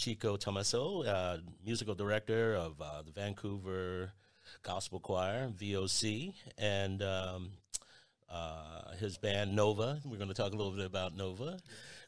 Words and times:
Chico 0.00 0.38
Tomaso, 0.38 1.06
uh, 1.06 1.36
musical 1.62 1.94
director 1.94 2.54
of 2.54 2.80
uh, 2.80 3.02
the 3.02 3.12
Vancouver 3.12 4.10
Gospel 4.62 4.98
Choir, 4.98 5.50
VOC, 5.50 6.32
and 6.56 7.02
um, 7.02 7.50
uh, 8.30 8.92
his 8.98 9.18
band 9.18 9.54
Nova. 9.54 10.00
We're 10.06 10.16
going 10.16 10.28
to 10.28 10.34
talk 10.34 10.54
a 10.54 10.56
little 10.56 10.72
bit 10.72 10.86
about 10.86 11.14
Nova. 11.14 11.58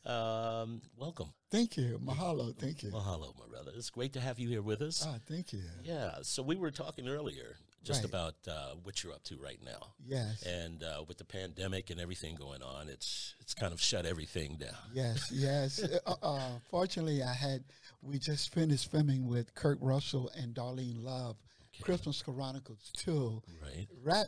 Um, 0.06 0.80
welcome. 0.96 1.34
Thank 1.50 1.76
you. 1.76 2.00
Mahalo. 2.02 2.56
Thank 2.56 2.82
you. 2.82 2.90
Mahalo, 2.90 3.38
my 3.38 3.44
brother. 3.50 3.72
It's 3.76 3.90
great 3.90 4.14
to 4.14 4.20
have 4.20 4.38
you 4.38 4.48
here 4.48 4.62
with 4.62 4.80
us. 4.80 5.04
Ah, 5.06 5.16
thank 5.28 5.52
you. 5.52 5.60
Yeah. 5.84 6.12
So 6.22 6.42
we 6.42 6.56
were 6.56 6.70
talking 6.70 7.08
earlier 7.08 7.56
just 7.84 8.02
Right. 8.02 8.08
about 8.10 8.34
uh, 8.48 8.74
what 8.84 9.02
you're 9.02 9.12
up 9.12 9.22
to 9.24 9.36
right 9.36 9.58
now. 9.64 9.92
Yes. 10.06 10.42
And 10.44 10.82
uh, 10.82 11.04
with 11.06 11.18
the 11.18 11.24
pandemic 11.24 11.90
and 11.90 12.00
everything 12.00 12.36
going 12.36 12.62
on, 12.62 12.88
it's 12.88 13.34
it's 13.40 13.54
kind 13.54 13.72
of 13.72 13.80
shut 13.82 14.06
everything 14.06 14.56
down. 14.58 14.70
Yes, 14.94 15.30
yes. 15.32 15.84
uh, 16.06 16.14
uh, 16.22 16.48
fortunately, 16.70 17.22
I 17.22 17.32
had, 17.34 17.64
we 18.02 18.18
just 18.18 18.52
finished 18.52 18.90
filming 18.90 19.26
with 19.26 19.54
Kurt 19.54 19.78
Russell 19.80 20.30
and 20.36 20.54
Darlene 20.54 21.02
Love, 21.02 21.36
Christmas 21.80 22.20
Chronicles 22.22 22.90
2, 22.96 23.42
Right. 23.62 23.86
right 24.02 24.26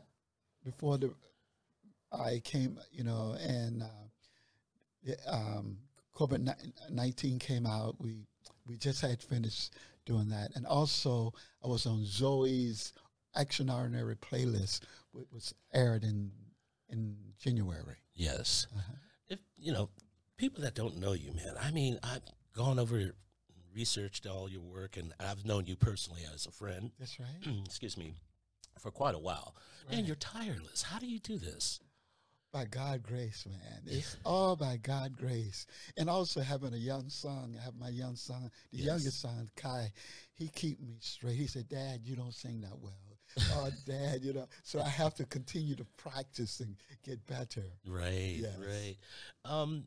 before 0.64 0.96
the, 0.98 1.12
I 2.12 2.40
came, 2.44 2.78
you 2.92 3.04
know, 3.04 3.36
and 3.40 3.82
uh, 3.82 5.30
um, 5.30 5.78
COVID 6.16 6.48
19 6.90 7.38
came 7.38 7.66
out. 7.66 7.96
We, 8.00 8.26
we 8.66 8.76
just 8.76 9.00
had 9.00 9.20
finished 9.22 9.74
doing 10.06 10.28
that. 10.28 10.50
And 10.54 10.64
also, 10.66 11.32
I 11.62 11.66
was 11.68 11.86
on 11.86 12.04
Zoey's 12.04 12.92
Action 13.36 13.66
Extraordinary 13.66 14.14
playlist, 14.16 14.80
which 15.12 15.26
was 15.32 15.52
aired 15.72 16.04
in, 16.04 16.30
in 16.88 17.16
January. 17.38 17.96
Yes. 18.14 18.68
Uh-huh. 18.74 18.92
If 19.28 19.40
you 19.56 19.72
know 19.72 19.88
people 20.36 20.62
that 20.62 20.74
don't 20.74 20.98
know 20.98 21.12
you, 21.14 21.32
man. 21.32 21.54
I 21.60 21.70
mean, 21.72 21.98
I've 22.02 22.22
gone 22.54 22.78
over 22.78 23.12
researched 23.74 24.26
all 24.26 24.48
your 24.48 24.60
work, 24.62 24.96
and 24.96 25.12
I've 25.20 25.44
known 25.44 25.66
you 25.66 25.76
personally 25.76 26.22
as 26.32 26.46
a 26.46 26.50
friend. 26.50 26.90
That's 26.98 27.18
right. 27.18 27.54
excuse 27.66 27.96
me, 27.96 28.14
for 28.78 28.90
quite 28.90 29.14
a 29.14 29.18
while. 29.18 29.54
Man, 29.88 29.98
Right. 29.98 30.06
you're 30.06 30.16
tireless. 30.16 30.82
How 30.82 30.98
do 30.98 31.06
you 31.06 31.18
do 31.18 31.38
this? 31.38 31.80
By 32.52 32.66
God 32.66 33.02
grace, 33.02 33.44
man. 33.46 33.82
It's 33.84 34.16
all 34.24 34.54
by 34.54 34.76
God 34.76 35.16
grace. 35.16 35.66
And 35.96 36.08
also 36.08 36.40
having 36.40 36.72
a 36.72 36.76
young 36.76 37.08
son, 37.08 37.56
I 37.60 37.64
have 37.64 37.74
my 37.76 37.88
young 37.88 38.14
son, 38.14 38.48
the 38.70 38.78
Yes. 38.78 38.86
youngest 38.86 39.20
son, 39.20 39.50
Kai, 39.56 39.92
he 40.34 40.46
keep 40.48 40.78
me 40.80 40.98
straight. 41.00 41.34
He 41.36 41.48
said, 41.48 41.68
Dad, 41.68 42.02
you 42.04 42.14
don't 42.14 42.32
sing 42.32 42.60
that 42.60 42.78
well. 42.78 42.92
oh, 43.54 43.70
Dad, 43.86 44.22
you 44.22 44.32
know. 44.34 44.46
So 44.62 44.80
I 44.80 44.88
have 44.88 45.14
to 45.16 45.24
continue 45.26 45.74
to 45.74 45.84
practice 45.96 46.60
and 46.60 46.76
get 47.02 47.26
better. 47.26 47.64
Right, 47.84 48.36
Yes. 48.38 48.56
right. 48.56 48.96
Um, 49.44 49.86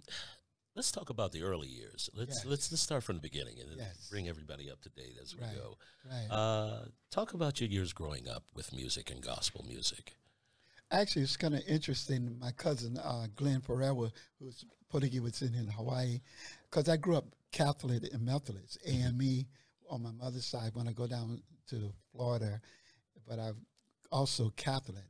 let's 0.78 0.92
talk 0.92 1.10
about 1.10 1.32
the 1.32 1.42
early 1.42 1.68
years. 1.68 2.10
Let's 2.14 2.38
Yes. 2.38 2.46
let's 2.46 2.72
let's 2.72 2.82
start 2.84 3.04
from 3.04 3.16
the 3.16 3.22
beginning 3.22 3.60
and 3.60 3.72
then 3.72 3.80
Yes. 3.80 4.08
bring 4.10 4.30
everybody 4.30 4.70
up 4.70 4.80
to 4.84 4.90
date 4.90 5.18
as 5.22 5.36
we 5.36 5.42
Right. 5.42 5.56
go. 5.56 5.78
Right. 6.06 6.28
Uh, 6.30 6.86
talk 7.10 7.34
about 7.34 7.60
your 7.60 7.70
years 7.70 7.94
growing 7.94 8.30
up 8.30 8.44
with 8.54 8.72
music 8.72 9.10
and 9.10 9.22
gospel 9.22 9.66
music. 9.66 10.16
Actually, 10.92 11.24
it's 11.24 11.36
kind 11.36 11.56
of 11.56 11.64
interesting. 11.68 12.38
My 12.40 12.52
cousin, 12.52 12.98
uh, 13.00 13.28
Glenn 13.36 13.60
Forever, 13.60 14.12
who's 14.40 14.64
Portuguese, 14.88 15.42
in, 15.42 15.54
in 15.56 15.68
Hawaii, 15.68 16.22
because 16.70 16.88
I 16.88 16.96
grew 16.96 17.18
up 17.18 17.26
Catholic 17.52 18.04
and 18.14 18.22
Methodist, 18.24 18.78
AME 18.86 19.48
on 19.90 20.04
my 20.04 20.12
mother's 20.12 20.46
side 20.46 20.76
when 20.76 20.88
I 20.88 20.94
go 20.94 21.08
down 21.08 21.42
to 21.70 21.94
Florida, 22.12 22.62
but 23.28 23.40
I'm 23.40 23.66
also 24.12 24.52
Catholic. 24.52 25.04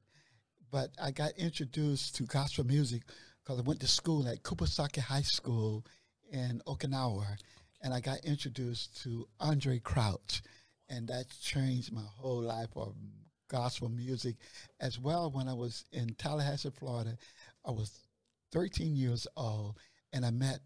But 0.72 0.92
I 1.00 1.12
got 1.12 1.34
introduced 1.38 2.16
to 2.16 2.24
gospel 2.24 2.64
music 2.66 3.04
because 3.48 3.60
I 3.62 3.64
went 3.64 3.80
to 3.80 3.88
school 3.88 4.28
at 4.28 4.44
Kubasaki 4.44 5.00
High 5.00 5.22
School 5.22 5.86
in 6.34 6.62
Okinawa, 6.68 7.38
and 7.82 7.94
I 7.94 8.02
got 8.02 8.26
introduced 8.26 9.02
to 9.04 9.26
Andraé 9.40 9.82
Crouch, 9.82 10.42
and 10.90 11.08
that 11.08 11.28
changed 11.42 11.94
my 11.94 12.04
whole 12.18 12.42
life 12.42 12.76
of 12.76 12.94
gospel 13.48 13.88
music. 13.88 14.36
As 14.82 15.00
well, 15.00 15.32
when 15.32 15.48
I 15.48 15.54
was 15.54 15.86
in 15.94 16.14
Tallahassee, 16.16 16.72
Florida, 16.78 17.18
I 17.64 17.72
was 17.72 17.98
13 18.52 18.98
years 18.98 19.26
old, 19.38 19.78
and 20.12 20.26
I 20.26 20.32
met 20.32 20.60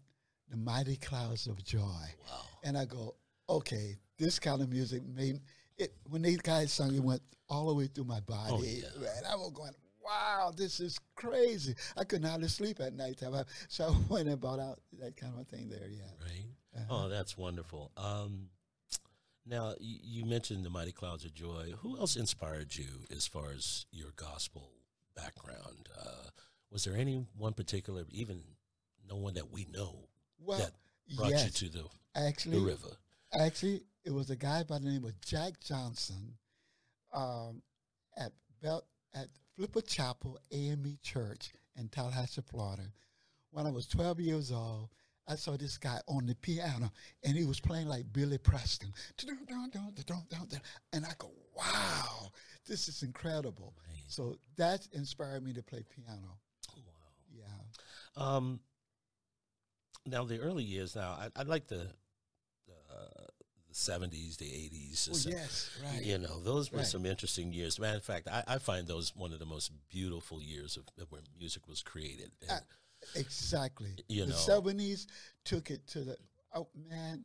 the 0.50 0.56
Mighty 0.56 0.96
Clouds 0.96 1.46
of 1.46 1.62
Joy. 1.62 1.78
Wow. 1.78 2.40
And 2.64 2.76
I 2.76 2.84
go, 2.84 3.14
okay, 3.48 3.96
this 4.18 4.40
kind 4.40 4.60
of 4.60 4.70
music 4.70 5.02
made 5.06 5.38
it. 5.78 5.92
When 6.10 6.22
these 6.22 6.38
guys 6.38 6.72
sung, 6.72 6.92
it 6.96 7.02
went 7.02 7.22
all 7.48 7.68
the 7.68 7.74
way 7.74 7.86
through 7.86 8.04
my 8.04 8.18
oh, 8.28 8.32
body. 8.32 8.82
Oh, 8.84 9.00
yeah. 9.02 9.08
And 9.18 9.26
I 9.26 9.36
was 9.36 9.52
going, 9.54 9.72
wow, 10.12 10.52
this 10.56 10.80
is 10.80 10.98
crazy. 11.14 11.74
I 11.96 12.04
couldn't 12.04 12.28
hardly 12.28 12.48
sleep 12.48 12.80
at 12.80 12.94
night 12.94 13.20
So 13.68 13.84
I 13.88 14.12
went 14.12 14.28
and 14.28 14.40
bought 14.40 14.60
out 14.60 14.80
that 15.00 15.16
kind 15.16 15.32
of 15.34 15.40
a 15.40 15.44
thing 15.44 15.68
there. 15.68 15.88
Yeah. 15.88 16.02
Right. 16.20 16.46
Uh-huh. 16.76 17.04
Oh, 17.04 17.08
that's 17.08 17.36
wonderful. 17.36 17.90
Um, 17.96 18.48
now 19.46 19.74
you, 19.80 19.98
you 20.02 20.24
mentioned 20.24 20.64
the 20.64 20.70
Mighty 20.70 20.92
Clouds 20.92 21.24
of 21.24 21.34
Joy. 21.34 21.72
Who 21.80 21.98
else 21.98 22.16
inspired 22.16 22.74
you 22.76 22.86
as 23.14 23.26
far 23.26 23.50
as 23.54 23.86
your 23.90 24.10
gospel 24.16 24.70
background? 25.14 25.88
Uh, 25.98 26.28
was 26.70 26.84
there 26.84 26.96
any 26.96 27.26
one 27.36 27.52
particular, 27.52 28.04
even 28.10 28.42
no 29.08 29.16
one 29.16 29.34
that 29.34 29.50
we 29.52 29.66
know 29.72 30.08
Well, 30.38 30.58
that 30.58 30.72
brought 31.16 31.30
yes, 31.30 31.60
you 31.60 31.68
to 31.68 31.78
the, 31.78 31.84
actually, 32.16 32.58
the 32.58 32.64
river? 32.64 32.96
Actually, 33.38 33.82
it 34.04 34.12
was 34.12 34.30
a 34.30 34.36
guy 34.36 34.62
by 34.62 34.78
the 34.78 34.88
name 34.88 35.04
of 35.04 35.20
Jack 35.20 35.60
Johnson 35.60 36.34
um, 37.12 37.62
at 38.16 38.32
Bel- 38.62 38.86
at 39.14 39.28
Flipper 39.56 39.82
Chapel 39.82 40.38
AME 40.50 40.98
Church 41.02 41.52
in 41.76 41.88
Tallahassee, 41.88 42.42
Florida. 42.42 42.84
When 43.50 43.66
I 43.66 43.70
was 43.70 43.86
12 43.86 44.20
years 44.20 44.50
old, 44.50 44.88
I 45.28 45.36
saw 45.36 45.56
this 45.56 45.78
guy 45.78 46.00
on 46.08 46.26
the 46.26 46.34
piano, 46.34 46.90
and 47.22 47.36
he 47.36 47.44
was 47.44 47.60
playing 47.60 47.86
like 47.86 48.12
Billy 48.12 48.38
Preston. 48.38 48.92
And 50.92 51.06
I 51.06 51.12
go, 51.18 51.30
wow, 51.56 52.32
this 52.66 52.88
is 52.88 53.02
incredible. 53.02 53.74
So 54.08 54.36
that 54.56 54.88
inspired 54.92 55.44
me 55.44 55.52
to 55.52 55.62
play 55.62 55.84
piano. 55.88 56.38
Oh, 56.70 56.82
wow. 56.86 57.36
Yeah. 57.36 58.26
Um, 58.36 58.60
now 60.06 60.24
the 60.24 60.38
early 60.40 60.64
years. 60.64 60.96
Now 60.96 61.16
I, 61.18 61.28
I 61.36 61.42
like 61.44 61.68
the 61.68 61.88
the 63.72 63.78
seventies, 63.78 64.36
the 64.36 64.46
eighties. 64.52 65.08
Oh, 65.10 65.30
yes, 65.30 65.70
right. 65.84 66.02
You 66.04 66.18
know, 66.18 66.40
those 66.40 66.70
were 66.70 66.78
Right. 66.78 66.86
some 66.86 67.06
interesting 67.06 67.52
years. 67.52 67.78
Matter 67.78 67.96
of 67.96 68.04
fact, 68.04 68.28
I, 68.28 68.42
I 68.46 68.58
find 68.58 68.86
those 68.86 69.14
one 69.16 69.32
of 69.32 69.38
the 69.38 69.46
most 69.46 69.70
beautiful 69.88 70.40
years 70.42 70.76
of, 70.76 70.84
of 71.00 71.10
when 71.10 71.22
music 71.38 71.66
was 71.68 71.82
created. 71.82 72.30
And, 72.42 72.50
Uh, 72.50 72.60
Exactly. 73.16 73.90
You 74.08 74.26
the 74.26 74.30
know. 74.30 74.36
seventies 74.36 75.06
took 75.44 75.70
it 75.70 75.86
to 75.88 76.04
the 76.04 76.16
oh 76.54 76.68
man. 76.88 77.24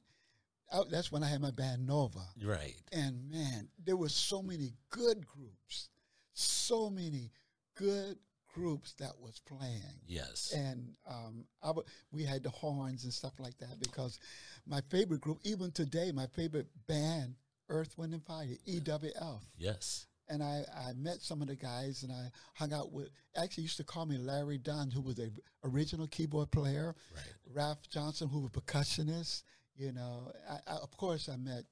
Oh, 0.72 0.84
that's 0.90 1.12
when 1.12 1.24
I 1.24 1.28
had 1.28 1.40
my 1.40 1.52
band 1.52 1.86
Nova, 1.86 2.20
right. 2.44 2.76
and 2.92 3.30
man, 3.30 3.70
there 3.86 3.96
were 3.96 4.10
so 4.10 4.42
many 4.42 4.74
good 4.90 5.26
groups, 5.26 5.90
so 6.34 6.90
many 6.90 7.32
good 7.76 8.18
groups 8.58 8.94
that 9.00 9.14
was 9.20 9.40
playing. 9.46 10.02
Yes. 10.08 10.52
And 10.56 10.94
um, 11.10 11.46
I 11.64 11.68
w- 11.68 11.88
we 12.12 12.24
had 12.24 12.44
the 12.44 12.50
horns 12.50 13.04
and 13.04 13.14
stuff 13.14 13.34
like 13.40 13.58
that 13.60 13.80
because 13.80 14.20
my 14.66 14.82
favorite 14.90 15.22
group, 15.22 15.40
even 15.44 15.72
today, 15.72 16.12
my 16.14 16.28
favorite 16.36 16.68
band, 16.88 17.36
Earth, 17.70 17.94
Wind, 17.98 18.14
and 18.14 18.24
Fire, 18.24 18.48
EWF 18.68 19.42
yes. 19.58 20.06
and 20.30 20.42
I, 20.42 20.64
I 20.76 20.94
met 20.94 21.22
some 21.22 21.42
of 21.42 21.48
the 21.48 21.56
guys 21.56 22.04
and 22.04 22.12
I 22.12 22.30
hung 22.54 22.74
out 22.74 22.92
with 22.92 23.10
actually 23.36 23.64
used 23.64 23.78
to 23.78 23.84
call 23.84 24.06
me 24.06 24.18
Larry 24.18 24.58
Dunn, 24.58 24.90
who 24.92 25.02
was 25.02 25.16
the 25.16 25.32
original 25.64 26.08
keyboard 26.08 26.50
player, 26.52 26.96
Right. 27.14 27.24
Ralph 27.54 27.88
Johnson, 27.90 28.30
who 28.30 28.40
was 28.42 28.52
percussionist. 28.52 29.44
You 29.76 29.92
know, 29.92 30.32
I, 30.50 30.56
I, 30.72 30.76
of 30.78 30.96
course 30.98 31.30
I 31.30 31.36
met 31.38 31.64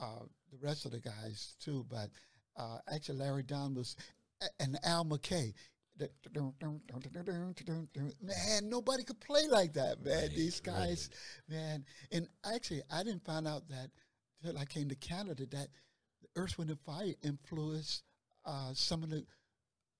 uh, 0.00 0.24
the 0.50 0.58
rest 0.66 0.86
of 0.86 0.92
the 0.92 1.00
guys 1.00 1.56
too, 1.62 1.84
but 1.90 2.08
uh, 2.56 2.78
actually 2.92 3.18
Larry 3.18 3.42
Dunn 3.42 3.74
was 3.74 3.96
and 4.58 4.78
Al 4.84 5.04
McKay. 5.04 5.52
Man, 8.22 8.68
nobody 8.68 9.02
could 9.04 9.20
play 9.20 9.46
like 9.48 9.72
that, 9.74 10.02
man. 10.04 10.22
Right, 10.22 10.30
These 10.34 10.60
right. 10.66 10.74
guys, 10.76 11.10
man. 11.48 11.84
And 12.12 12.28
actually, 12.54 12.82
I 12.90 13.02
didn't 13.02 13.24
find 13.24 13.46
out 13.46 13.68
that 13.68 13.90
until 14.42 14.58
I 14.60 14.64
came 14.64 14.88
to 14.88 14.94
Canada 14.96 15.46
that 15.50 15.68
Earth, 16.36 16.56
Wind, 16.58 16.70
and 16.70 16.80
Fire 16.80 17.12
influenced 17.22 18.02
uh, 18.44 18.70
some 18.72 19.02
of 19.02 19.10
the 19.10 19.24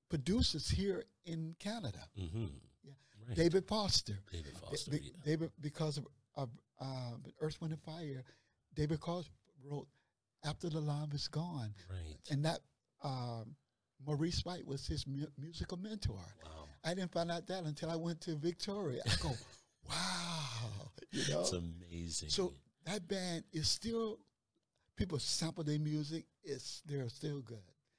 producers 0.08 0.68
here 0.68 1.04
in 1.24 1.54
Canada. 1.58 2.00
Mm-hmm. 2.18 2.46
Yeah. 2.84 2.92
Right. 3.28 3.36
David 3.36 3.66
Foster. 3.68 4.18
David 4.32 4.52
Foster. 4.58 4.90
be- 4.92 4.98
yeah. 5.02 5.10
David, 5.24 5.50
because 5.60 5.98
of, 5.98 6.06
of 6.36 6.48
uh, 6.80 7.12
Earth, 7.40 7.60
Wind, 7.60 7.72
and 7.74 7.82
Fire, 7.82 8.24
David 8.74 9.00
Foster 9.00 9.30
wrote 9.64 9.88
"After 10.44 10.68
the 10.70 10.80
Love 10.80 11.12
Is 11.14 11.28
Gone," 11.28 11.74
Right. 11.90 12.16
and 12.30 12.44
that 12.44 12.60
um, 13.02 13.54
Maurice 14.06 14.44
White 14.44 14.66
was 14.66 14.86
his 14.86 15.06
mu- 15.06 15.26
musical 15.38 15.76
mentor. 15.78 16.16
Wow. 16.44 16.50
I 16.84 16.94
didn't 16.94 17.12
find 17.12 17.30
out 17.30 17.46
that 17.48 17.64
until 17.64 17.90
I 17.90 17.96
went 17.96 18.20
to 18.22 18.36
Victoria. 18.36 19.02
I 19.06 19.14
go, 19.22 19.28
wow, 19.88 20.90
you 21.10 21.22
know. 21.32 21.40
It's 21.40 21.52
amazing. 21.52 22.28
So 22.30 22.54
that 22.86 23.06
band 23.06 23.44
is 23.52 23.68
still 23.68 24.18
people 24.96 25.18
sample 25.18 25.64
their 25.64 25.78
music. 25.78 26.24
It's 26.42 26.82
they're 26.86 27.08
still 27.08 27.40
good. 27.40 27.58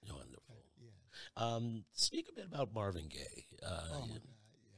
Wonderful. 0.09 0.63
Yeah. 0.81 0.89
Um, 1.38 1.83
speak 1.94 2.27
a 2.31 2.33
bit 2.33 2.45
about 2.45 2.74
Marvin 2.74 3.07
Gaye. 3.07 3.45
Uh, 3.63 3.81
Oh 3.94 4.00
my 4.01 4.06
you, 4.07 4.13
God. 4.13 4.21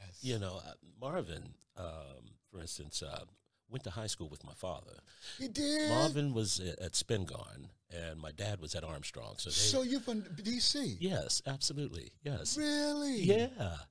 Yes. 0.02 0.18
you 0.22 0.40
know, 0.40 0.60
uh, 0.66 0.74
Marvin, 1.00 1.54
um, 1.78 2.32
for 2.52 2.60
instance, 2.60 3.02
uh, 3.02 3.24
went 3.74 3.84
to 3.84 3.90
high 3.90 4.08
school 4.08 4.30
with 4.30 4.46
my 4.46 4.54
father. 4.54 4.94
He 5.38 5.50
did. 5.50 5.90
Marvin 5.90 6.34
was 6.34 6.60
at 6.60 6.94
Spingarn, 6.94 7.68
and 7.90 8.20
my 8.22 8.32
dad 8.32 8.62
was 8.62 8.76
at 8.76 8.84
Armstrong. 8.86 9.34
So, 9.38 9.50
they, 9.50 9.54
So 9.56 9.82
you're 9.82 10.00
from 10.00 10.24
D.C. 10.42 10.96
yes, 11.02 11.42
absolutely, 11.46 12.12
yes, 12.24 12.58
Really? 12.58 13.18
yeah. 13.24 13.48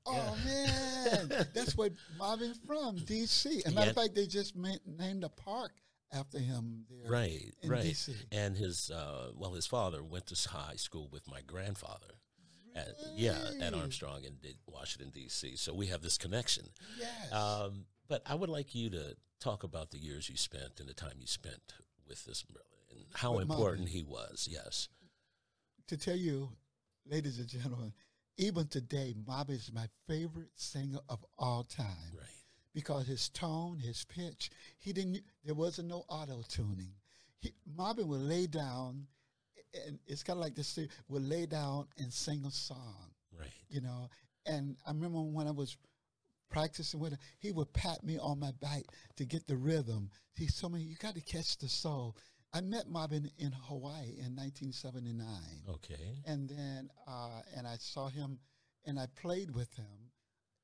Oh 0.06 0.37
yeah. 0.46 1.17
man, 1.29 1.46
that's 1.55 1.76
where 1.76 1.90
Marvin's 2.17 2.58
from, 2.67 2.96
D.C. 2.96 3.62
And 3.67 3.75
matter 3.75 3.90
of 3.90 3.96
fact, 3.96 4.14
they 4.14 4.26
just 4.26 4.56
ma- 4.56 4.70
named 4.87 5.25
a 5.25 5.29
park 5.29 5.73
after 6.12 6.38
him 6.38 6.84
there. 6.88 7.11
Right, 7.11 7.52
in 7.62 7.70
right. 7.70 7.82
DC. 7.84 8.14
And 8.31 8.56
his, 8.56 8.90
uh, 8.90 9.32
well, 9.37 9.52
his 9.52 9.67
father 9.67 10.02
went 10.02 10.26
to 10.29 10.49
high 10.49 10.76
school 10.76 11.08
with 11.12 11.29
my 11.29 11.40
grandfather. 11.46 12.06
At, 12.75 12.88
yeah, 13.14 13.37
at 13.61 13.75
Armstrong 13.75 14.25
in 14.25 14.37
D- 14.37 14.56
Washington 14.67 15.11
D.C. 15.14 15.56
So 15.56 15.75
we 15.75 15.88
have 15.88 16.00
this 16.00 16.17
connection. 16.17 16.64
Yes. 16.99 17.31
Um, 17.31 17.84
but 18.09 18.23
I 18.27 18.35
would 18.35 18.51
like 18.51 18.75
you 18.75 18.91
to 18.91 19.17
talk 19.41 19.63
about 19.65 19.91
the 19.91 19.99
years 19.99 20.29
you 20.29 20.37
spent 20.37 20.79
and 20.81 20.89
the 20.89 20.95
time 20.95 21.15
you 21.19 21.27
spent 21.27 21.75
with 22.09 22.25
this 22.25 22.43
brother 22.43 22.67
and 22.91 23.05
how 23.15 23.35
With 23.35 23.51
important 23.51 23.89
he 23.89 24.03
was. 24.03 24.49
Yes. 24.51 24.89
to 25.89 25.97
tell 25.97 26.17
you, 26.17 26.51
ladies 27.07 27.39
and 27.39 27.49
gentlemen, 27.49 27.93
even 28.39 28.67
today, 28.69 29.15
Marvin 29.27 29.57
is 29.57 29.71
my 29.73 29.87
favorite 30.07 30.51
singer 30.55 30.99
of 31.09 31.25
all 31.39 31.65
time 31.65 32.13
Right. 32.17 32.27
because 32.75 33.07
his 33.07 33.29
tone, 33.29 33.79
his 33.79 34.05
pitch, 34.05 34.51
he 34.79 34.93
didn't. 34.93 35.21
There 35.45 35.55
wasn't 35.55 35.89
no 35.89 36.05
auto 36.09 36.43
tuning. 36.49 36.95
He, 37.41 37.53
Marvin 37.77 38.09
would 38.09 38.21
lay 38.23 38.47
down, 38.47 39.07
and 39.87 39.99
it's 40.07 40.23
kind 40.23 40.39
of 40.39 40.43
like 40.43 40.55
this. 40.55 40.79
Would 41.09 41.29
lay 41.29 41.47
down 41.47 41.89
and 41.99 42.13
sing 42.13 42.45
a 42.47 42.51
song. 42.51 43.11
Right. 43.39 43.51
you 43.69 43.81
know. 43.81 44.09
And 44.47 44.77
I 44.87 44.91
remember 44.93 45.21
when 45.21 45.47
I 45.47 45.51
was 45.53 45.77
practicing 46.53 47.01
with 47.01 47.13
him, 47.13 47.19
he 47.41 47.51
would 47.53 47.73
pat 47.73 48.05
me 48.05 48.19
on 48.19 48.39
my 48.39 48.53
back 48.61 48.85
to 49.17 49.25
get 49.25 49.47
the 49.47 49.57
rhythm. 49.57 50.11
He 50.35 50.47
told 50.47 50.75
me, 50.75 50.81
"You 50.83 50.97
got 50.97 51.15
to 51.15 51.21
catch 51.21 51.59
the 51.59 51.69
soul." 51.69 52.17
I 52.55 52.61
met 52.61 52.87
Marvin 52.89 53.31
in 53.39 53.51
Hawaii 53.53 54.19
in 54.19 54.37
1979, 54.37 55.27
Okay. 55.69 56.23
and 56.27 56.49
then 56.49 56.91
uh, 57.07 57.41
and 57.57 57.67
I 57.67 57.77
saw 57.79 58.09
him, 58.09 58.39
and 58.85 59.01
I 59.01 59.07
played 59.21 59.51
with 59.55 59.73
him, 59.75 60.11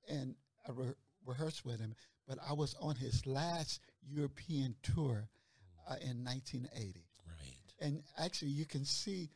and 0.08 0.34
I 0.68 0.72
re- 0.72 0.94
rehearsed 1.26 1.64
with 1.64 1.80
him. 1.80 1.94
But 2.26 2.38
I 2.46 2.52
was 2.52 2.74
on 2.80 2.94
his 2.96 3.26
last 3.26 3.80
European 4.02 4.76
tour 4.82 5.28
uh, 5.88 5.96
in 6.02 6.22
1980 6.24 7.06
Right. 7.26 7.56
and 7.80 8.02
actually 8.18 8.50
you 8.50 8.66
can 8.66 8.84
see 8.84 9.30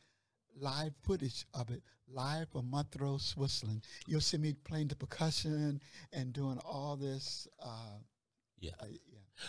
live 0.59 0.93
footage 1.03 1.45
of 1.53 1.69
it 1.71 1.81
live 2.11 2.47
from 2.49 2.69
Montreux, 2.69 3.17
Switzerland. 3.19 3.83
You'll 4.07 4.21
see 4.21 4.37
me 4.37 4.53
playing 4.65 4.89
the 4.89 4.95
percussion 4.95 5.81
and 6.11 6.33
doing 6.33 6.59
all 6.65 6.95
this. 6.95 7.47
Uh, 7.63 7.97
Yeah. 8.59 8.71
uh, 8.79 8.85
yeah. 8.89 8.99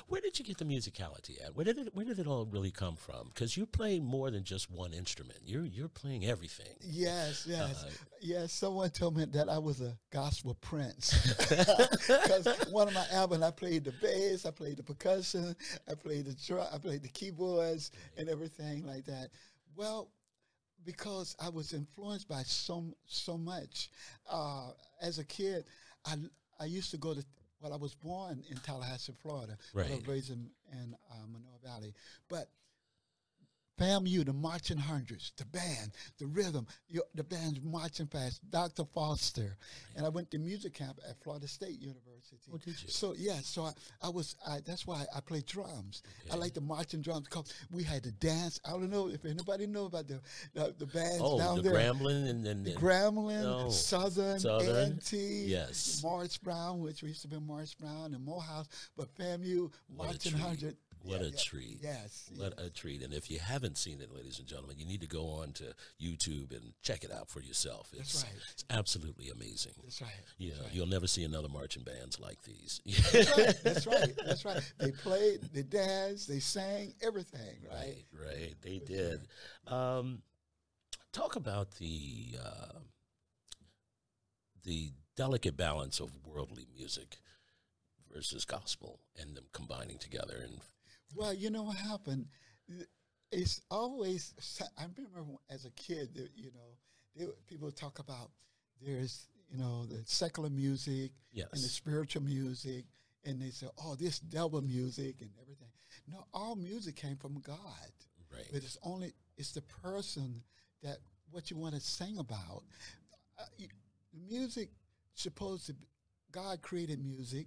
Where 0.09 0.23
did 0.23 0.39
you 0.39 0.47
get 0.47 0.57
the 0.57 0.65
musicality 0.65 1.45
at? 1.45 1.55
Where 1.55 1.65
did 1.65 1.77
it 1.79 1.95
Where 1.95 2.07
did 2.07 2.19
it 2.19 2.27
all 2.27 2.47
really 2.47 2.71
come 2.71 2.97
from? 2.97 3.29
Because 3.29 3.55
you 3.55 3.67
play 3.67 4.01
more 4.01 4.31
than 4.31 4.43
just 4.43 4.71
one 4.71 4.95
instrument. 4.95 5.41
You're 5.45 5.67
You're 5.67 5.89
playing 5.91 6.25
everything. 6.25 6.75
Yes, 6.81 7.45
yes, 7.47 7.85
Uh, 7.85 7.91
yes. 8.21 8.53
Someone 8.55 8.89
told 8.91 9.17
me 9.19 9.27
that 9.27 9.51
I 9.51 9.59
was 9.59 9.83
a 9.83 9.97
gospel 10.11 10.55
prince 10.55 11.13
because 11.49 12.47
one 12.71 12.89
of 12.89 12.95
my 12.95 13.07
albums 13.13 13.43
I 13.43 13.51
played 13.51 13.85
the 13.85 13.93
bass, 13.93 14.47
I 14.47 14.51
played 14.53 14.79
the 14.79 14.83
percussion, 14.83 15.55
I 15.87 15.95
played 15.95 16.25
the 16.25 16.35
drum, 16.35 16.67
I 16.73 16.79
played 16.79 17.03
the 17.03 17.09
keyboards 17.09 17.91
and 18.17 18.31
everything 18.31 18.87
like 18.87 19.05
that. 19.05 19.29
Well, 19.77 20.09
because 20.85 21.37
I 21.41 21.49
was 21.49 21.73
influenced 21.73 22.29
by 22.29 22.43
so 22.43 22.85
so 23.07 23.37
much. 23.39 23.91
Uh, 24.31 24.71
as 25.01 25.19
a 25.19 25.25
kid, 25.25 25.65
I 26.05 26.17
I 26.61 26.65
used 26.67 26.91
to 26.93 26.97
go 26.97 27.15
to. 27.15 27.25
Well, 27.61 27.73
I 27.73 27.77
was 27.77 27.95
born 27.95 28.45
in 28.51 28.59
Tallahassee, 28.59 29.15
Florida. 29.23 29.57
but 29.75 29.87
I 29.87 29.91
was 29.91 29.99
Right. 30.01 30.09
raised 30.09 30.31
in, 30.31 30.51
in 30.73 30.95
uh, 31.11 31.15
Monroe 31.33 31.59
Valley, 31.65 31.95
but 32.29 32.51
FAMU, 33.79 34.25
the 34.25 34.33
marching 34.33 34.77
hundreds, 34.79 35.33
the 35.37 35.45
band, 35.47 35.93
the 36.19 36.27
rhythm, 36.27 36.67
your, 36.89 37.05
the 37.15 37.25
band's 37.25 37.61
marching 37.63 38.07
fast, 38.07 38.41
Dr. 38.51 38.85
Foster. 38.95 39.57
And 39.97 40.07
I 40.07 40.09
went 40.09 40.31
to 40.31 40.39
music 40.39 40.75
camp 40.75 41.01
at 41.09 41.21
Florida 41.23 41.49
State 41.49 41.81
University. 41.81 42.37
Oh, 42.53 42.57
did 42.59 42.81
you? 42.81 42.89
So, 42.89 43.15
yeah, 43.17 43.39
so 43.43 43.65
I, 43.65 43.73
I 44.03 44.09
was, 44.11 44.37
I, 44.47 44.61
that's 44.65 44.87
why 44.87 45.05
I 45.15 45.21
play 45.21 45.43
drums. 45.47 46.03
I 46.33 46.37
like 46.37 46.55
the 46.55 46.61
marching 46.61 47.01
drums 47.01 47.27
because 47.29 47.53
we 47.71 47.83
had 47.83 48.05
to 48.05 48.13
dance. 48.13 48.61
I 48.65 48.71
don't 48.71 48.91
know 48.91 49.09
if 49.09 49.25
anybody 49.25 49.67
know 49.67 49.87
about 49.87 50.07
the, 50.07 50.21
the, 50.55 50.75
the 50.79 50.87
bands 50.87 51.19
Oh, 51.21 51.39
down 51.39 51.57
the 51.57 51.63
there. 51.63 51.73
Grambling 51.75 52.29
and 52.29 52.45
then 52.47 52.63
The 52.63 52.73
Grambling, 52.73 53.45
Oh, 53.45 53.71
Southern, 53.71 54.39
Southern, 54.39 55.01
yes. 55.13 56.01
Morris 56.03 56.37
Brown, 56.39 56.81
which 56.81 57.03
used 57.03 57.23
to 57.23 57.29
be 57.29 57.39
Morris 57.39 57.75
Brown, 57.75 58.15
and 58.15 58.25
Morehouse, 58.25 58.69
but 58.97 59.13
FAMU, 59.17 59.71
Marching. 59.97 60.33
Hundred. 60.35 60.77
What 61.05 61.21
yeah, 61.21 61.27
a 61.27 61.31
yeah, 61.31 61.37
treat. 61.45 61.79
Yes. 61.83 62.31
What 62.37 62.55
a 62.59 62.71
treat. 62.71 63.03
And 63.03 63.13
if 63.13 63.31
you 63.31 63.39
haven't 63.39 63.77
seen 63.77 64.01
it, 64.01 64.11
ladies 64.15 64.39
and 64.39 64.49
gentlemen, 64.49 64.77
you 64.79 64.87
need 64.87 65.03
to 65.03 65.07
go 65.07 65.27
on 65.27 65.53
to 65.53 65.75
YouTube 66.03 66.53
and 66.53 66.73
check 66.83 67.05
it 67.05 67.13
out 67.13 67.29
for 67.29 67.41
yourself. 67.41 67.91
It's, 67.93 68.23
That's 68.23 68.25
right. 68.25 68.43
it's 68.53 68.65
absolutely 68.71 69.29
amazing. 69.29 69.75
That's 69.83 70.01
right. 70.01 70.11
You 70.39 70.49
know, 70.49 70.55
That's 70.55 70.67
right. 70.67 70.75
you'll 70.75 70.87
never 70.87 71.07
see 71.07 71.23
another 71.23 71.49
marching 71.49 71.83
bands 71.83 72.19
like 72.19 72.41
these. 72.43 72.81
That's 73.13 73.87
right. 73.87 74.15
That's 74.25 74.45
right. 74.47 74.73
They 74.79 74.93
played, 74.93 75.43
they 75.53 75.63
danced, 75.63 76.27
they 76.27 76.41
sang, 76.41 76.95
everything. 77.03 77.59
Right. 77.71 78.05
Right, 78.13 78.27
right. 78.27 78.55
They 78.63 78.79
did. 78.79 79.21
Um, 79.67 80.23
talk 81.13 81.37
about 81.37 81.73
the 81.77 82.37
uh, 82.43 82.79
the 84.65 84.93
delicate 85.17 85.57
balance 85.57 86.01
of 86.01 86.11
worldly 86.27 86.67
music 86.75 87.19
versus 88.13 88.45
gospel 88.45 89.01
and 89.21 89.37
them 89.37 89.45
combining 89.53 89.99
together. 89.99 90.41
And 90.43 90.61
Well, 91.15 91.33
you 91.33 91.51
know 91.51 91.63
what 91.65 91.77
happened? 91.77 92.27
It's 93.31 93.61
always. 93.71 94.35
I 94.79 94.83
remember 94.83 95.35
as 95.51 95.65
a 95.65 95.71
kid, 95.71 96.31
you 96.35 96.51
know, 96.53 97.33
people 97.47 97.71
talk 97.71 97.99
about 97.99 98.31
there's, 98.85 99.29
you 99.51 99.59
know, 99.59 99.87
the 99.87 100.03
secular 100.05 100.51
music 100.51 101.13
and 101.53 101.63
the 101.63 101.69
spiritual 101.69 102.23
music, 102.23 102.85
and 103.25 103.41
they 103.41 103.51
say, 103.51 103.67
oh, 103.83 103.95
this 103.95 104.19
devil 104.19 104.61
music 104.63 105.17
and 105.21 105.31
everything. 105.41 105.69
No, 106.11 106.27
all 106.35 106.57
music 106.57 106.97
came 106.97 107.17
from 107.17 107.41
God. 107.41 107.57
right, 108.33 108.47
but 108.53 108.63
it's 108.63 108.79
only 108.83 109.15
it's 109.37 109.53
the 109.53 109.63
person 109.63 110.43
that 110.83 110.99
what 111.31 111.51
you 111.51 111.57
want 111.57 111.75
to 111.75 111.81
sing 111.81 112.19
about. 112.19 112.63
Uh, 113.39 113.45
you, 113.57 113.69
music 114.29 114.69
supposed 115.15 115.67
to 115.67 115.75
be, 115.75 115.87
God 116.31 116.63
created 116.63 117.05
music. 117.05 117.47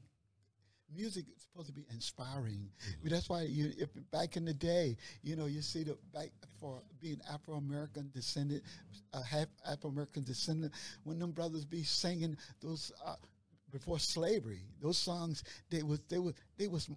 Music 0.95 1.25
is 1.35 1.43
supposed 1.43 1.67
to 1.67 1.73
be 1.73 1.85
inspiring. 1.91 2.69
That's 3.03 3.29
why 3.29 3.43
you 3.43 3.71
if 3.77 3.89
back 4.11 4.37
in 4.37 4.45
the 4.45 4.53
day, 4.53 4.97
you 5.21 5.35
know, 5.35 5.45
you 5.45 5.61
see 5.61 5.83
the 5.83 5.97
back 6.13 6.29
for 6.59 6.81
being 7.01 7.19
Afro 7.31 7.55
American 7.55 8.09
descendant, 8.13 8.63
uh, 9.13 9.21
half 9.21 9.47
Afro 9.69 9.89
American 9.89 10.23
descendant, 10.23 10.73
when 11.03 11.19
them 11.19 11.31
brothers 11.31 11.65
be 11.65 11.83
singing 11.83 12.37
those 12.61 12.91
uh, 13.05 13.15
before 13.71 13.99
slavery, 13.99 14.61
those 14.81 14.97
songs 14.97 15.43
they 15.69 15.83
was 15.83 15.99
they 16.09 16.19
was 16.19 16.33
they 16.57 16.67
was 16.67 16.89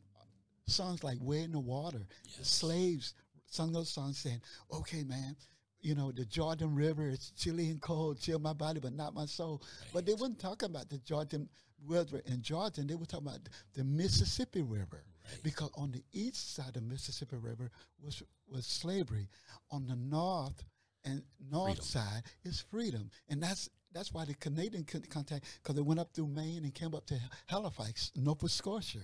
songs 0.66 1.02
like 1.02 1.18
"Wade 1.20 1.44
in 1.47 1.52
the 1.52 1.61
Water." 1.61 2.06
The 2.38 2.44
slaves 2.44 3.14
sung 3.47 3.73
those 3.73 3.90
songs 3.90 4.18
saying, 4.18 4.40
"Okay, 4.73 5.02
man." 5.02 5.37
You 5.82 5.94
know, 5.94 6.12
the 6.12 6.26
Jordan 6.26 6.75
River 6.75 7.09
is 7.09 7.32
chilly 7.38 7.70
and 7.70 7.80
cold, 7.80 8.20
chill 8.20 8.38
my 8.38 8.52
body, 8.52 8.80
but 8.80 8.92
not 8.92 9.14
my 9.14 9.25
soul. 9.25 9.62
But 9.94 10.04
they 10.04 10.12
weren't 10.12 10.38
talking 10.38 10.68
about 10.68 10.90
the 10.90 10.99
Jordan 10.99 11.49
River 11.87 12.22
in 12.26 12.42
Jordan. 12.42 12.87
They 12.87 12.94
were 12.94 13.06
talking 13.06 13.26
about 13.28 13.40
the 13.75 13.84
Mississippi 13.84 14.62
River. 14.62 15.02
Right. 15.25 15.42
Because 15.42 15.70
on 15.75 15.92
the 15.92 16.02
east 16.12 16.54
side 16.54 16.76
of 16.76 16.82
Mississippi 16.82 17.37
River 17.37 17.70
was 18.02 18.22
was 18.49 18.66
slavery. 18.66 19.28
On 19.70 19.87
the 19.87 19.96
north 19.96 20.64
and 21.04 21.22
north 21.50 21.68
Freedom. 21.76 21.84
side 21.84 22.22
is 22.44 22.60
freedom. 22.70 23.10
And 23.28 23.42
that's 23.42 23.68
that's 23.92 24.12
why 24.12 24.25
the 24.25 24.34
Canadian 24.34 24.84
con- 24.84 25.02
contact, 25.10 25.44
because 25.60 25.75
they 25.75 25.82
went 25.82 25.99
up 25.99 26.12
through 26.14 26.28
Maine 26.28 26.62
and 26.62 26.72
came 26.75 26.94
up 26.94 27.06
to 27.06 27.18
Halifax, 27.46 28.12
Nova 28.14 28.49
Scotia, 28.49 29.00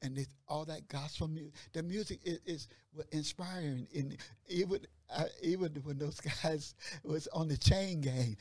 and 0.00 0.16
they, 0.16 0.26
all 0.48 0.64
that 0.64 0.88
gospel 0.88 1.28
music. 1.28 1.52
The 1.74 1.82
music 1.82 2.20
is, 2.24 2.40
is 2.46 2.68
inspiring. 3.12 3.86
And 3.94 4.16
even 4.48 4.80
uh, 5.14 5.24
even 5.42 5.72
when 5.84 5.98
those 5.98 6.20
guys 6.42 6.74
was 7.04 7.28
on 7.28 7.48
the 7.48 7.56
chain 7.56 8.00
gang, 8.00 8.36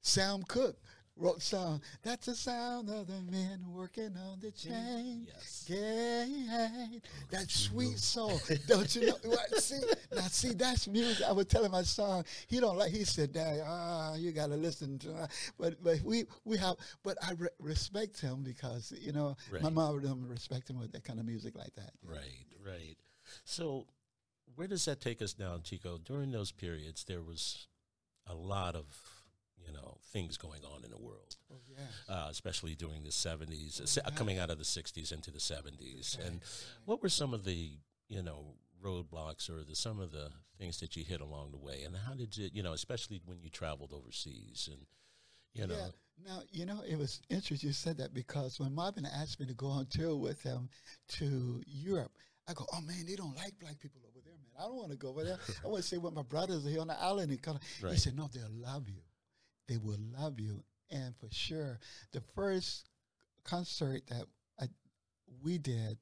Sam 0.00 0.42
Cooke 0.48 0.76
wrote 1.16 1.40
song. 1.42 1.80
That's 2.02 2.26
the 2.26 2.34
sound 2.34 2.90
of 2.90 3.06
the 3.06 3.20
men 3.30 3.60
working 3.68 4.16
on 4.16 4.40
the 4.40 4.50
chain 4.50 5.26
yes. 5.26 5.64
gang. 5.68 7.00
That 7.30 7.50
sweet 7.50 7.98
soul. 7.98 8.40
Don't 8.66 8.94
you 8.96 9.06
know? 9.08 9.16
What? 9.24 9.62
See, 9.62 9.80
now 10.14 10.22
see, 10.22 10.54
that's 10.54 10.88
music. 10.88 11.24
I 11.26 11.32
was 11.32 11.46
telling 11.46 11.70
my 11.70 11.82
son, 11.82 12.24
he 12.48 12.60
don't 12.60 12.76
like. 12.76 12.90
He 12.90 13.04
said, 13.04 13.32
"Dad, 13.32 13.62
ah, 13.64 14.14
you 14.14 14.32
got 14.32 14.48
to 14.48 14.56
listen 14.56 14.98
to." 15.00 15.08
That. 15.08 15.30
But 15.58 15.82
but 15.82 16.00
we 16.02 16.24
we 16.44 16.56
have. 16.58 16.76
But 17.02 17.16
I 17.22 17.32
re- 17.32 17.48
respect 17.60 18.20
him 18.20 18.42
because 18.42 18.92
you 19.00 19.12
know 19.12 19.36
my 19.52 19.58
Right. 19.60 19.72
mom 19.72 19.94
would 19.94 20.28
respect 20.30 20.68
him 20.68 20.78
with 20.78 20.92
that 20.92 21.04
kind 21.04 21.20
of 21.20 21.26
music 21.26 21.54
like 21.56 21.74
that. 21.76 21.92
Right, 22.04 22.46
right. 22.64 22.96
So, 23.44 23.86
where 24.56 24.66
does 24.68 24.84
that 24.86 25.00
take 25.00 25.22
us 25.22 25.36
now, 25.38 25.58
Chico? 25.62 25.98
During 25.98 26.30
those 26.30 26.52
periods, 26.52 27.04
there 27.04 27.22
was 27.22 27.68
a 28.26 28.34
lot 28.34 28.74
of, 28.74 28.86
you 29.66 29.72
know, 29.72 29.96
things 30.12 30.36
going 30.36 30.60
on 30.64 30.84
in 30.84 30.90
the 30.90 30.98
world, 30.98 31.36
Oh, 31.52 31.56
yes. 31.68 31.80
uh, 32.08 32.28
especially 32.30 32.74
during 32.74 33.02
the 33.04 33.10
'70s, 33.10 33.80
uh, 33.80 33.86
se- 33.86 34.02
coming 34.14 34.38
out 34.38 34.50
of 34.50 34.58
the 34.58 34.64
'60s 34.64 35.12
into 35.12 35.30
the 35.30 35.38
'70s. 35.38 36.18
And 36.26 36.40
what 36.84 37.02
were 37.02 37.08
some 37.08 37.32
of 37.34 37.44
the 37.44 37.78
you 38.08 38.22
know 38.22 38.54
roadblocks 38.82 39.48
or 39.48 39.64
the 39.64 39.74
some 39.74 39.98
of 40.00 40.12
the 40.12 40.30
things 40.58 40.78
that 40.80 40.94
you 40.96 41.04
hit 41.04 41.20
along 41.20 41.50
the 41.52 41.58
way, 41.58 41.82
and 41.84 41.96
how 41.96 42.14
did 42.14 42.36
you 42.36 42.50
you 42.52 42.62
know, 42.62 42.72
especially 42.72 43.20
when 43.24 43.40
you 43.42 43.50
traveled 43.50 43.92
overseas 43.92 44.68
and 44.70 44.86
you 45.54 45.66
know. 45.66 45.74
Yeah. 45.74 45.88
Now, 46.24 46.42
you 46.52 46.64
know, 46.64 46.80
it 46.86 46.96
was 46.96 47.20
interesting 47.28 47.68
you 47.70 47.72
said 47.72 47.96
that 47.98 48.14
because 48.14 48.60
when 48.60 48.72
Marvin 48.72 49.04
asked 49.04 49.40
me 49.40 49.46
to 49.46 49.54
go 49.54 49.66
on 49.66 49.86
tour 49.86 50.14
with 50.14 50.40
him 50.44 50.68
to 51.08 51.60
Europe, 51.66 52.12
I 52.48 52.52
go, 52.52 52.64
oh 52.72 52.80
man, 52.82 53.04
they 53.04 53.16
don't 53.16 53.34
like 53.36 53.58
black 53.58 53.80
people 53.80 54.00
over 54.08 54.20
there, 54.24 54.34
man. 54.34 54.52
I 54.56 54.62
don't 54.68 54.76
want 54.76 54.92
to 54.92 54.96
go 54.96 55.08
over 55.08 55.24
there. 55.24 55.38
I 55.64 55.66
want 55.66 55.78
to 55.82 55.86
stay 55.88 55.98
with 55.98 56.14
my 56.14 56.22
brothers 56.22 56.64
are 56.64 56.70
here 56.70 56.80
on 56.80 56.86
the 56.86 57.00
island. 57.02 57.32
He, 57.32 57.38
kinda, 57.38 57.58
he 57.90 57.96
said, 57.96 58.16
no, 58.16 58.28
they'll 58.32 58.48
love 58.48 58.88
you. 58.88 59.00
They 59.68 59.76
will 59.76 59.98
love 60.18 60.40
you. 60.40 60.64
And 60.90 61.14
for 61.16 61.28
sure, 61.30 61.78
the 62.12 62.20
first 62.34 62.88
concert 63.44 64.02
that 64.08 64.26
I, 64.60 64.66
we 65.42 65.58
did 65.58 65.98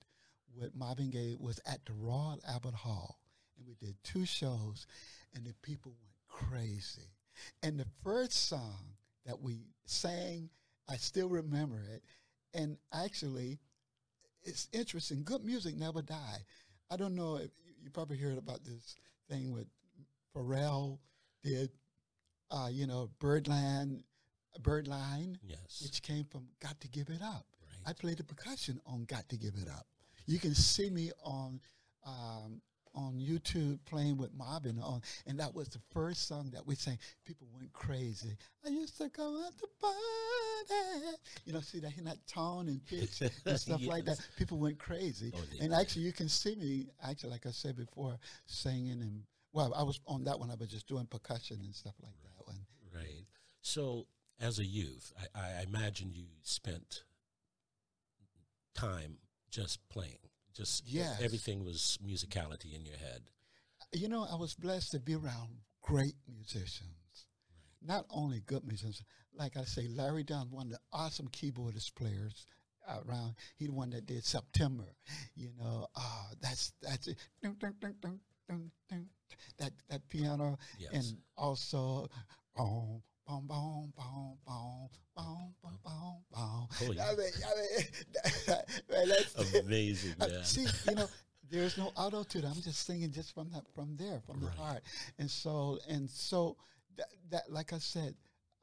with 0.55 0.75
Marvin 0.75 1.11
Gaye 1.11 1.37
was 1.39 1.61
at 1.67 1.85
the 1.87 1.93
Royal 1.93 2.41
Albert 2.49 2.75
Hall. 2.75 3.19
And 3.57 3.67
we 3.67 3.75
did 3.75 3.97
two 4.03 4.27
shows, 4.27 4.87
and 5.35 5.45
the 5.45 5.55
people 5.63 5.93
went 5.93 6.51
crazy. 6.51 7.11
And 7.63 7.79
the 7.79 7.87
first 8.03 8.49
song 8.49 8.97
that 9.27 9.41
we 9.41 9.67
sang, 9.85 10.51
I 10.89 10.97
still 10.97 11.29
remember 11.29 11.83
it. 11.95 12.03
And 12.55 12.77
actually, 12.93 13.61
it's 14.43 14.69
interesting. 14.73 15.23
Good 15.25 15.45
music 15.45 15.77
never 15.77 16.03
die. 16.03 16.45
I 16.91 16.97
don't 16.97 17.15
know 17.15 17.37
if 17.37 17.51
you 17.83 17.91
probably 17.91 18.19
heard 18.19 18.39
about 18.39 18.65
this 18.65 18.97
thing 19.31 19.53
with 19.53 19.67
Pharrell 20.37 20.99
did, 21.43 21.71
uh, 22.53 22.69
you 22.71 22.87
know, 22.87 23.11
Birdland, 23.19 24.05
Birdline, 24.61 25.37
Yes. 25.43 25.81
which 25.83 26.03
came 26.03 26.25
from 26.25 26.47
Got 26.61 26.81
to 26.83 26.89
Give 26.89 27.09
It 27.09 27.23
Up. 27.23 27.47
Right. 27.85 27.91
I 27.91 27.93
played 27.95 28.19
the 28.19 28.25
percussion 28.25 28.81
on 28.87 29.05
Got 29.07 29.29
to 29.31 29.37
Give 29.37 29.55
It 29.57 29.69
Up. 29.69 29.87
You 30.27 30.39
can 30.39 30.55
see 30.55 30.91
me 30.91 31.11
on 31.25 31.61
um, 32.07 32.61
on 32.95 33.15
YouTube 33.19 33.79
playing 33.87 34.19
with 34.19 34.35
Marvin 34.35 34.79
on, 34.83 35.01
and 35.27 35.41
that 35.41 35.55
was 35.55 35.69
the 35.69 35.81
first 35.93 36.29
song 36.29 36.51
that 36.53 36.67
we 36.67 36.75
sang. 36.75 36.99
People 37.25 37.49
went 37.57 37.73
crazy. 37.73 38.37
I 38.67 38.69
used 38.69 38.99
to 38.99 39.09
go 39.09 39.43
out 39.47 39.57
to 39.59 39.67
party, 39.81 41.17
you 41.47 41.53
know, 41.55 41.61
see 41.61 41.81
that 41.81 41.97
in 41.97 42.05
that 42.05 42.19
tone 42.27 42.69
and 42.69 42.85
pitch 42.85 43.23
and 43.47 43.59
stuff 43.59 43.81
like 43.87 44.05
that. 44.05 44.19
People 44.37 44.59
went 44.59 44.79
crazy, 44.79 45.33
Oh, 45.35 45.41
and 45.63 45.73
actually, 45.73 46.03
you 46.03 46.13
can 46.13 46.29
see 46.29 46.55
me 46.55 46.87
actually, 47.03 47.31
like 47.31 47.47
I 47.47 47.51
said 47.51 47.77
before, 47.77 48.19
singing 48.47 49.01
and 49.01 49.23
well, 49.55 49.73
I 49.77 49.83
was 49.83 50.01
on 50.07 50.25
that 50.25 50.39
one. 50.39 50.51
I 50.51 50.55
was 50.55 50.69
just 50.69 50.87
doing 50.87 51.07
percussion 51.07 51.59
and 51.63 51.75
stuff 51.75 51.95
like 52.03 52.15
that. 52.23 52.29
Right. 52.29 52.32
So, 53.63 54.07
as 54.41 54.59
a 54.59 54.65
youth, 54.65 55.13
I, 55.35 55.41
I 55.61 55.63
imagine 55.63 56.13
you 56.13 56.25
spent 56.43 57.05
time 58.75 59.19
just 59.51 59.79
playing. 59.89 60.19
Just 60.53 60.87
Yes. 60.87 61.21
everything 61.21 61.65
was 61.65 61.99
musicality 62.05 62.75
in 62.75 62.85
your 62.85 62.97
head. 62.97 63.23
you 63.93 64.09
know, 64.09 64.25
I 64.25 64.35
was 64.37 64.55
blessed 64.55 64.91
to 64.93 65.01
be 65.01 65.15
around 65.15 65.61
great 65.83 66.15
musicians. 66.29 67.27
Not 67.83 68.07
only 68.11 68.41
good 68.41 68.65
musicians, 68.65 69.03
like 69.35 69.57
I 69.57 69.65
say, 69.65 69.87
Larry 69.89 70.23
Dunn, 70.25 70.51
one 70.51 70.67
of 70.67 70.73
the 70.73 70.79
awesome 70.93 71.29
keyboardist 71.29 71.95
players 71.95 72.47
around. 72.89 73.35
He 73.57 73.67
the 73.67 73.73
one 73.73 73.91
that 73.91 74.07
did 74.07 74.25
September. 74.25 74.97
You 75.35 75.51
know, 75.59 75.87
uh, 75.95 76.25
that's 76.41 76.73
that's 76.81 77.09
it. 77.09 77.17
That 79.59 79.73
that 79.89 80.09
piano, 80.09 80.59
Yes. 80.79 80.93
and 80.93 81.19
also. 81.37 82.09
Boom, 82.57 83.03
boom, 83.27 83.47
boom, 83.47 83.93
boom, 83.97 84.37
boom, 84.47 84.89
boom, 85.17 85.55
boom, 85.63 85.79
boom, 85.85 86.17
boom. 86.33 86.97
Yeah. 86.97 87.07
I 87.07 87.15
mean, 87.15 87.31
I 87.47 87.55
mean, 87.57 87.87
man, 88.91 89.09
that's 89.09 89.55
Amazing, 89.61 90.15
uh, 90.21 90.29
man. 90.29 90.45
See, 90.45 90.67
you 90.89 90.97
know, 90.97 91.09
there's 91.51 91.79
no 91.79 91.93
auto 91.97 92.23
to 92.23 92.39
it. 92.39 92.45
I'm 92.45 92.61
just 92.61 92.87
singing 92.87 93.11
just 93.11 93.35
from 93.35 93.51
that, 93.53 93.65
from 93.75 93.97
there, 93.97 94.21
from 94.27 94.41
the 94.41 94.51
heart. 94.51 94.83
And 95.19 95.31
so, 95.31 95.79
and 95.89 96.09
so, 96.11 96.57
that, 96.97 97.09
that 97.31 97.43
like 97.53 97.73
I 97.73 97.79
said, 97.79 98.15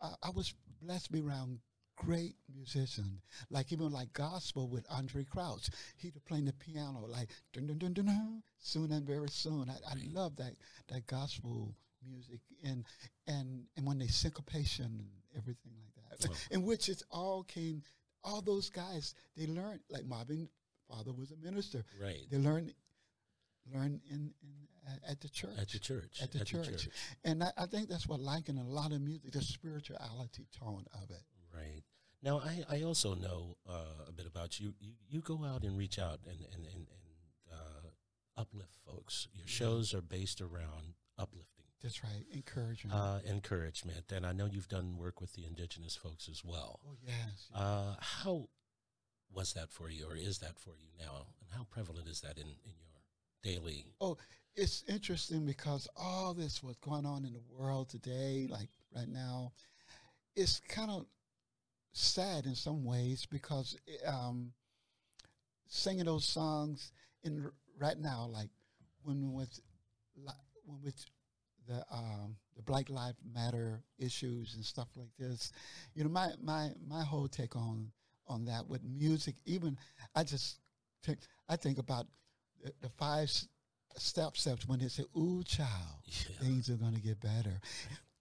I, 0.01 0.13
I 0.23 0.29
was 0.31 0.53
blessed 0.81 1.05
to 1.05 1.11
be 1.11 1.21
around 1.21 1.59
great 1.95 2.35
musicians, 2.55 3.21
like 3.49 3.71
even 3.71 3.91
like 3.91 4.11
gospel 4.13 4.69
with 4.69 4.87
Andraé 4.89 5.27
Crouch. 5.27 5.69
He'd 5.97 6.13
be 6.13 6.21
playing 6.25 6.45
the 6.45 6.53
piano 6.53 7.05
like 7.07 7.29
dun 7.53 7.67
dun 7.67 7.77
dun 7.77 7.93
dun 7.93 8.05
dun, 8.05 8.43
soon 8.57 8.91
and 8.91 9.05
very 9.05 9.29
soon. 9.29 9.69
I, 9.69 9.91
I 9.91 9.95
love 10.11 10.35
that 10.37 10.53
that 10.87 11.05
gospel 11.07 11.75
music 12.07 12.39
and 12.63 12.85
and 13.27 13.65
and 13.75 13.85
when 13.85 13.99
they 13.99 14.07
syncopation 14.07 14.85
and 14.85 15.09
everything 15.37 15.73
like 15.77 16.19
that, 16.19 16.29
Wow. 16.29 16.35
in 16.51 16.63
which 16.63 16.89
it 16.89 17.01
all 17.11 17.43
came. 17.43 17.81
All 18.23 18.41
those 18.41 18.69
guys 18.69 19.13
they 19.37 19.47
learned 19.47 19.79
like 19.89 20.05
Marvin. 20.05 20.49
Father 20.89 21.13
was 21.13 21.31
a 21.31 21.37
minister. 21.37 21.85
Right. 22.01 22.25
They 22.31 22.37
learn 22.37 22.71
learn 23.73 24.01
in, 24.09 24.33
in 24.41 24.49
uh, 24.87 25.11
at 25.11 25.21
the 25.21 25.29
church. 25.29 25.51
At 25.59 25.69
the 25.69 25.79
church. 25.79 26.19
At 26.21 26.31
the 26.31 26.43
church. 26.43 26.89
And 27.23 27.43
I, 27.43 27.51
I 27.57 27.65
think 27.67 27.89
that's 27.89 28.07
what 28.07 28.19
like 28.19 28.49
in 28.49 28.57
a 28.57 28.63
lot 28.63 28.91
of 28.91 29.01
music, 29.01 29.31
the 29.31 29.41
spirituality 29.41 30.47
tone 30.59 30.85
of 30.95 31.09
it. 31.11 31.21
Right. 31.53 31.83
Now, 32.21 32.39
I, 32.39 32.63
I 32.77 32.81
also 32.83 33.13
know 33.13 33.55
uh, 33.69 34.05
a 34.07 34.11
bit 34.11 34.25
about 34.25 34.59
you. 34.59 34.73
you. 34.79 34.93
You 35.07 35.21
go 35.21 35.45
out 35.45 35.63
and 35.63 35.77
reach 35.77 35.99
out 35.99 36.19
and, 36.25 36.39
and, 36.53 36.65
and, 36.65 36.75
and 36.75 36.87
uh, 37.51 37.87
uplift 38.41 38.75
folks. 38.85 39.27
Your 39.33 39.47
shows 39.47 39.93
are 39.93 40.01
based 40.01 40.41
around 40.41 40.95
uplifting, 41.17 41.58
That's 41.81 42.03
right. 42.03 42.25
Encouragement. 42.33 42.95
uh, 42.95 43.19
encouragement. 43.27 44.11
And 44.11 44.25
I 44.25 44.33
know 44.33 44.45
you've 44.45 44.67
done 44.67 44.97
work 44.97 45.21
with 45.21 45.33
the 45.33 45.45
indigenous 45.45 45.95
folks 45.95 46.27
as 46.29 46.43
well. 46.43 46.79
oh 46.87 46.97
yes. 47.05 47.49
Uh, 47.55 47.95
how 47.99 48.49
was 49.33 49.53
that 49.53 49.71
for 49.71 49.89
you, 49.89 50.05
or 50.09 50.15
is 50.15 50.39
that 50.39 50.57
for 50.57 50.71
you 50.71 50.89
now? 50.99 51.27
And 51.41 51.49
how 51.55 51.65
prevalent 51.69 52.07
is 52.07 52.21
that 52.21 52.37
in, 52.37 52.47
in 52.47 52.73
your 52.81 52.99
daily? 53.43 53.85
Oh, 54.01 54.17
it's 54.55 54.83
interesting 54.87 55.45
because 55.45 55.87
all 55.95 56.33
this 56.33 56.61
what's 56.63 56.77
going 56.79 57.05
on 57.05 57.23
in 57.25 57.33
the 57.33 57.41
world 57.57 57.89
today, 57.89 58.47
like 58.49 58.69
right 58.95 59.07
now, 59.07 59.53
it's 60.35 60.59
kind 60.67 60.91
of 60.91 61.05
sad 61.93 62.45
in 62.45 62.55
some 62.55 62.83
ways 62.83 63.25
because 63.25 63.77
um, 64.05 64.51
singing 65.67 66.05
those 66.05 66.25
songs 66.25 66.91
in 67.23 67.49
right 67.79 67.99
now, 67.99 68.27
like 68.31 68.49
when 69.03 69.31
with 69.31 69.59
when 70.65 70.81
with 70.83 71.05
the 71.69 71.85
um, 71.91 72.35
the 72.55 72.63
Black 72.63 72.89
Lives 72.89 73.17
Matter 73.33 73.81
issues 73.97 74.55
and 74.55 74.65
stuff 74.65 74.87
like 74.97 75.11
this, 75.17 75.51
you 75.93 76.03
know, 76.03 76.09
my 76.09 76.29
my 76.41 76.71
my 76.87 77.03
whole 77.03 77.27
take 77.27 77.55
on 77.55 77.91
on 78.27 78.45
that 78.45 78.67
with 78.67 78.83
music, 78.83 79.35
even 79.45 79.77
I 80.15 80.23
just 80.23 80.59
think 81.03 81.19
I 81.47 81.55
think 81.55 81.77
about 81.77 82.07
the, 82.63 82.71
the 82.81 82.89
five 82.89 83.23
s- 83.29 83.47
step 83.97 84.35
steps 84.35 84.67
when 84.67 84.79
they 84.79 84.87
say, 84.89 85.03
"Ooh, 85.17 85.43
child, 85.43 86.01
Yeah. 86.05 86.35
things 86.41 86.69
are 86.69 86.75
going 86.75 86.95
to 86.95 87.01
get 87.01 87.19
better." 87.21 87.59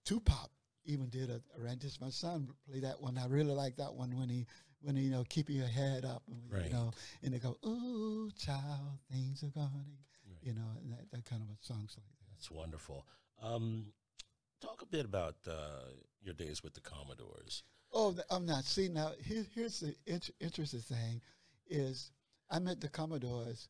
Tupac 0.05 0.49
even 0.85 1.09
did 1.09 1.29
a 1.29 1.41
arrangement. 1.59 1.97
My 2.01 2.09
son 2.09 2.49
played 2.67 2.83
that 2.83 3.01
one. 3.01 3.17
I 3.17 3.25
really 3.27 3.53
like 3.53 3.75
that 3.77 3.93
one 3.93 4.17
when 4.17 4.29
he 4.29 4.45
when 4.81 4.95
he, 4.95 5.03
you 5.03 5.11
know 5.11 5.23
keeping 5.27 5.55
your 5.57 5.67
head 5.67 6.05
up, 6.05 6.23
Right. 6.49 6.65
you 6.67 6.73
know, 6.73 6.91
and 7.23 7.33
they 7.33 7.39
go, 7.39 7.57
"Ooh, 7.65 8.31
child, 8.37 8.99
things 9.11 9.43
are 9.43 9.49
going 9.49 9.69
to," 10.23 10.29
Right. 10.31 10.39
you 10.43 10.53
know, 10.53 10.67
and 10.81 10.91
that, 10.93 11.11
that 11.11 11.25
kind 11.25 11.41
of 11.43 11.49
a 11.49 11.57
songs 11.61 11.95
like 11.97 12.07
that. 12.07 12.31
That's 12.33 12.49
wonderful. 12.49 13.05
Um, 13.41 13.87
talk 14.61 14.81
a 14.81 14.85
bit 14.85 15.05
about 15.05 15.35
uh, 15.47 15.91
your 16.21 16.33
days 16.33 16.63
with 16.63 16.73
the 16.73 16.81
Commodores. 16.81 17.63
Oh, 17.93 18.15
I'm 18.29 18.45
not. 18.45 18.65
See 18.65 18.87
now, 18.87 19.13
here, 19.23 19.45
here's 19.55 19.79
the 19.79 19.95
int- 20.05 20.29
interesting 20.39 20.81
thing, 20.81 21.21
is 21.67 22.11
I 22.49 22.59
met 22.59 22.81
the 22.81 22.89
Commodores 22.89 23.67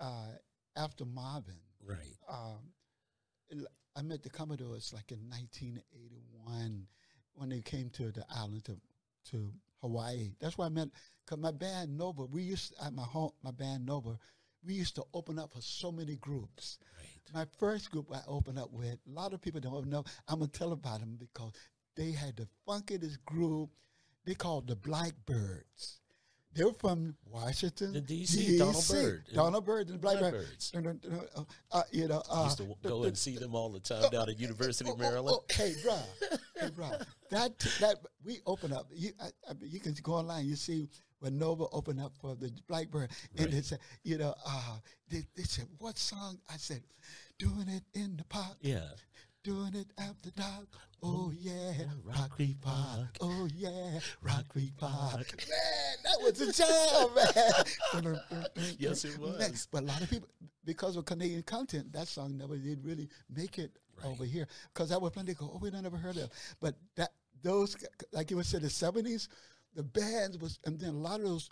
uh, 0.00 0.28
after 0.76 1.04
Marvin. 1.04 1.56
Right. 1.84 2.16
um, 2.28 3.64
I 3.96 4.02
met 4.02 4.22
the 4.22 4.30
Commodores 4.30 4.92
like 4.94 5.10
in 5.10 5.18
1981 5.28 6.86
when 7.34 7.48
they 7.48 7.60
came 7.60 7.90
to 7.90 8.12
the 8.12 8.24
island 8.30 8.64
to 8.66 8.76
to 9.30 9.52
Hawaii. 9.80 10.30
That's 10.40 10.56
why 10.56 10.66
I 10.66 10.70
met 10.70 10.88
because 11.24 11.38
my 11.42 11.50
band 11.50 11.96
Nova. 11.98 12.24
We 12.24 12.42
used 12.42 12.76
to, 12.76 12.84
at 12.84 12.92
my 12.92 13.02
home, 13.02 13.32
my 13.42 13.50
band 13.50 13.86
Nova. 13.86 14.18
We 14.64 14.74
used 14.74 14.94
to 14.96 15.04
open 15.14 15.38
up 15.38 15.52
for 15.52 15.60
so 15.60 15.92
many 15.92 16.16
groups. 16.16 16.78
Right. 16.96 17.34
My 17.34 17.46
first 17.58 17.90
group 17.90 18.06
I 18.12 18.20
opened 18.26 18.58
up 18.58 18.72
with, 18.72 18.98
a 19.06 19.10
lot 19.10 19.32
of 19.32 19.40
people 19.40 19.60
don't 19.60 19.88
know. 19.88 20.04
I'm 20.26 20.40
gonna 20.40 20.50
tell 20.50 20.72
about 20.72 21.00
them 21.00 21.16
because 21.18 21.52
they 21.96 22.12
had 22.12 22.36
the 22.36 22.48
funkiest 22.66 23.24
group. 23.24 23.70
They 24.24 24.34
called 24.34 24.66
the 24.68 24.76
Blackbirds. 24.76 26.00
They 26.54 26.64
were 26.64 26.72
from 26.72 27.14
Washington, 27.30 27.92
The 27.92 28.00
DC, 28.00 28.58
Donald 28.58 28.76
DC. 28.76 28.92
Byrd. 28.92 29.24
Donald 29.32 29.64
Byrd 29.64 29.86
and 29.88 29.94
the 29.94 29.98
Blackbird. 30.00 30.32
Blackbirds. 30.32 30.70
Dun, 30.70 31.00
uh, 31.36 31.42
uh, 31.70 31.82
you 31.92 32.08
know, 32.08 32.22
uh, 32.30 32.44
used 32.44 32.56
to 32.56 32.64
w- 32.64 32.76
go 32.82 33.04
and 33.04 33.16
see 33.16 33.36
them 33.36 33.54
all 33.54 33.68
the 33.68 33.80
time 33.80 34.10
down 34.10 34.28
at 34.28 34.40
University 34.40 34.88
of 34.90 34.94
oh, 34.94 34.98
oh, 34.98 35.02
Maryland. 35.02 35.36
oh, 35.38 35.44
hey, 35.54 35.74
bro, 35.82 35.98
hey, 36.58 36.70
bro. 36.74 36.90
That 37.30 37.58
that 37.80 37.96
we 38.24 38.38
open 38.46 38.72
up. 38.72 38.86
You 38.90 39.12
I, 39.20 39.26
I 39.48 39.52
you 39.60 39.80
can 39.80 39.94
go 40.02 40.14
online. 40.14 40.46
You 40.46 40.56
see 40.56 40.88
when 41.20 41.38
Nova 41.38 41.64
opened 41.72 42.00
up 42.00 42.12
for 42.20 42.34
the 42.34 42.50
Blackbird, 42.68 43.10
and 43.36 43.52
they 43.52 43.62
said, 43.62 43.78
you 44.04 44.18
know, 44.18 44.34
uh, 44.46 44.76
they, 45.10 45.22
they 45.36 45.42
said, 45.42 45.66
what 45.78 45.98
song? 45.98 46.38
I 46.52 46.56
said, 46.56 46.82
doing 47.38 47.66
it 47.68 47.82
in 47.98 48.16
the 48.16 48.24
park, 48.24 48.56
Yeah. 48.60 48.80
doing 49.42 49.74
it 49.74 49.88
after 49.98 50.30
dark. 50.30 50.66
Oh 51.00 51.32
yeah, 51.38 51.72
Rock 52.04 52.30
Creek 52.30 52.60
Park. 52.60 53.18
Oh 53.20 53.46
yeah, 53.54 54.00
Rock 54.20 54.48
Creek 54.48 54.76
Park. 54.76 55.32
Man, 55.48 55.96
that 56.02 56.20
was 56.20 56.40
a 56.40 56.52
jam, 56.52 58.02
man. 58.04 58.44
Yes, 58.80 59.04
it 59.04 59.16
was. 59.18 59.68
But 59.70 59.84
a 59.84 59.86
lot 59.86 60.02
of 60.02 60.10
people, 60.10 60.28
because 60.64 60.96
of 60.96 61.04
Canadian 61.04 61.44
content, 61.44 61.92
that 61.92 62.08
song 62.08 62.36
never 62.36 62.56
did 62.56 62.84
really 62.84 63.08
make 63.34 63.58
it 63.58 63.70
Right. 64.02 64.06
over 64.10 64.24
here. 64.24 64.46
Because 64.74 64.88
that 64.90 65.00
was 65.00 65.12
plenty 65.12 65.34
go, 65.34 65.50
oh, 65.54 65.58
we 65.60 65.70
don't 65.70 65.82
never 65.82 65.96
heard 65.96 66.16
of. 66.16 66.30
But 66.60 66.74
that 66.96 67.10
those, 67.42 67.76
like 68.12 68.30
you 68.32 68.42
say, 68.42 68.58
the 68.58 68.68
seventies, 68.70 69.28
the 69.74 69.82
bands 69.82 70.38
was, 70.38 70.58
and 70.64 70.78
then 70.78 70.90
a 70.94 70.98
lot 70.98 71.20
of 71.20 71.26
those 71.26 71.48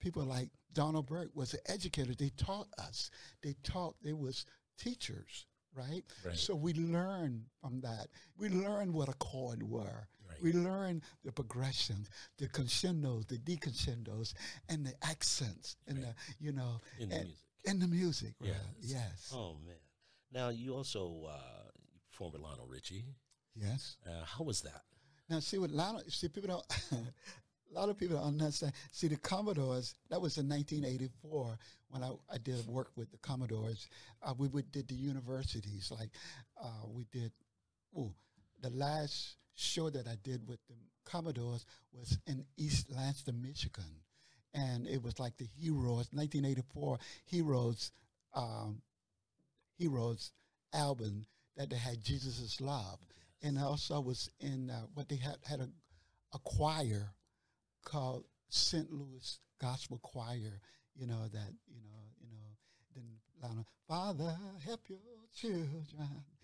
people 0.00 0.24
like 0.24 0.50
Donald 0.72 1.06
Burke 1.06 1.30
was 1.34 1.54
an 1.54 1.60
educator. 1.66 2.14
They 2.14 2.30
taught 2.36 2.68
us. 2.78 3.10
They 3.42 3.54
taught. 3.62 3.96
They 4.02 4.12
was 4.12 4.44
teachers, 4.78 5.46
right? 5.74 6.02
Right. 6.24 6.36
So 6.36 6.54
we 6.54 6.74
learned 6.74 7.44
from 7.60 7.80
that. 7.80 8.08
We 8.36 8.48
learned 8.48 8.92
what 8.92 9.08
a 9.08 9.14
chord 9.14 9.62
were. 9.62 10.06
Right. 10.28 10.42
We 10.42 10.52
learned 10.52 11.02
the 11.24 11.32
progressions, 11.32 12.10
the 12.36 12.48
crescendos, 12.48 13.26
the 13.26 13.38
decrescendos, 13.38 14.34
and 14.68 14.84
the 14.86 14.92
accents, 15.02 15.76
and 15.86 16.02
the 16.02 16.14
you 16.38 16.52
know, 16.52 16.80
In 17.00 17.08
the 17.08 17.14
and, 17.16 17.24
music. 17.24 17.44
and 17.66 17.82
the 17.82 17.88
music. 17.88 18.34
Yes. 18.40 18.54
right? 18.54 18.74
Yes. 18.80 19.32
Oh 19.34 19.56
man. 19.66 19.76
Now 20.30 20.50
you 20.50 20.74
also 20.74 21.26
uh, 21.30 21.64
with 22.20 22.40
Lionel 22.40 22.66
Richie. 22.66 23.04
Yes. 23.54 23.96
Uh, 24.06 24.24
how 24.24 24.44
was 24.44 24.60
that? 24.62 24.82
Now, 25.28 25.40
see 25.40 25.58
what 25.58 25.70
Lionel, 25.70 26.02
see 26.08 26.28
people 26.28 26.48
don't. 26.48 26.66
a 27.70 27.78
lot 27.78 27.88
of 27.88 27.98
people 27.98 28.16
don't 28.16 28.40
understand. 28.40 28.72
See 28.92 29.08
the 29.08 29.16
Commodores. 29.16 29.94
That 30.10 30.20
was 30.20 30.38
in 30.38 30.48
1984 30.48 31.58
when 31.90 32.02
I, 32.02 32.12
I 32.32 32.38
did 32.38 32.66
work 32.66 32.90
with 32.96 33.10
the 33.10 33.18
Commodores. 33.18 33.88
Uh, 34.22 34.34
we 34.36 34.48
would, 34.48 34.70
did 34.72 34.88
the 34.88 34.94
universities 34.94 35.92
like 35.96 36.10
uh, 36.62 36.86
we 36.94 37.06
did. 37.12 37.32
Oh, 37.96 38.12
the 38.60 38.70
last 38.70 39.36
show 39.54 39.90
that 39.90 40.06
I 40.06 40.16
did 40.22 40.46
with 40.48 40.60
the 40.68 40.74
Commodores 41.04 41.64
was 41.92 42.18
in 42.26 42.44
East 42.56 42.90
Lansing, 42.90 43.40
Michigan, 43.42 44.02
and 44.54 44.86
it 44.86 45.02
was 45.02 45.18
like 45.18 45.36
the 45.36 45.48
Heroes 45.58 46.08
1984 46.12 46.98
Heroes 47.26 47.92
um, 48.34 48.82
Heroes 49.78 50.32
album 50.72 51.24
that 51.56 51.70
they 51.70 51.76
had 51.76 52.02
Jesus 52.02 52.60
Love. 52.60 52.98
And 53.42 53.58
also 53.58 53.96
I 53.96 53.98
was 54.00 54.30
in 54.40 54.70
uh, 54.70 54.82
what 54.94 55.08
they 55.08 55.16
had 55.16 55.36
had 55.48 55.60
a, 55.60 55.68
a 56.34 56.38
choir 56.44 57.12
called 57.84 58.24
St. 58.48 58.90
Louis 58.92 59.38
Gospel 59.60 59.98
Choir, 60.02 60.60
you 60.96 61.06
know, 61.06 61.22
that, 61.32 61.52
you 61.68 61.82
know, 61.82 62.04
you 62.20 62.30
know, 62.30 63.02
then 63.44 63.64
Father, 63.86 64.36
help 64.64 64.80
your 64.88 64.98
children. 65.34 65.84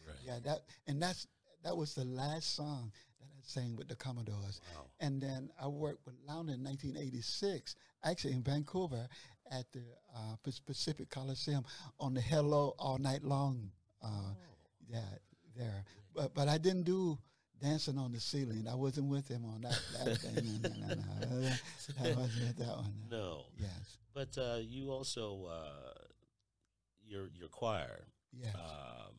Right. 0.07 0.17
Yeah, 0.25 0.39
that 0.45 0.61
and 0.87 1.01
that's 1.03 1.27
that 1.65 1.77
was 1.77 1.95
the 1.95 2.05
last 2.05 2.55
song 2.55 2.93
that 3.21 3.27
I 3.27 3.41
sang 3.43 3.75
with 3.77 3.89
the 3.89 3.97
Commodores. 3.97 4.61
Wow. 4.77 4.85
And 5.01 5.21
then 5.21 5.51
I 5.61 5.67
worked 5.67 6.05
with 6.07 6.15
Lionel 6.27 6.55
in 6.55 6.63
1986, 6.65 7.75
actually 8.05 8.35
in 8.35 8.43
Vancouver 8.43 9.09
at 9.51 9.65
the 9.73 9.83
uh, 10.15 10.37
Pacific 10.67 11.11
Coliseum 11.11 11.65
on 11.99 12.15
the 12.15 12.21
Hello 12.21 12.75
All 12.79 12.99
Night 12.99 13.25
Long. 13.25 13.71
Uh, 14.03 14.07
Oh. 14.09 14.37
yeah, 14.89 15.01
there. 15.57 15.85
But 16.15 16.35
but 16.35 16.49
I 16.49 16.59
didn't 16.59 16.85
do 16.85 17.19
dancing 17.63 17.99
on 17.99 18.13
the 18.13 18.21
ceiling. 18.21 18.67
I 18.71 18.75
wasn't 18.75 19.09
with 19.09 19.29
him 19.29 19.45
on 19.45 19.63
that, 19.63 19.81
that 20.05 20.19
thing. 20.19 20.61
No, 20.63 20.89
no, 20.89 21.41
no. 21.41 21.49
I 22.03 22.09
wasn't 22.15 22.47
with 22.49 22.57
that 22.59 22.77
one. 22.77 22.93
No, 23.11 23.45
Yes. 23.59 23.99
but 24.13 24.37
uh, 24.39 24.59
you 24.61 24.91
also 24.91 25.47
uh, 25.51 25.99
your 27.07 27.31
your 27.39 27.49
choir 27.49 28.05
Yes. 28.37 28.55
um, 28.57 29.15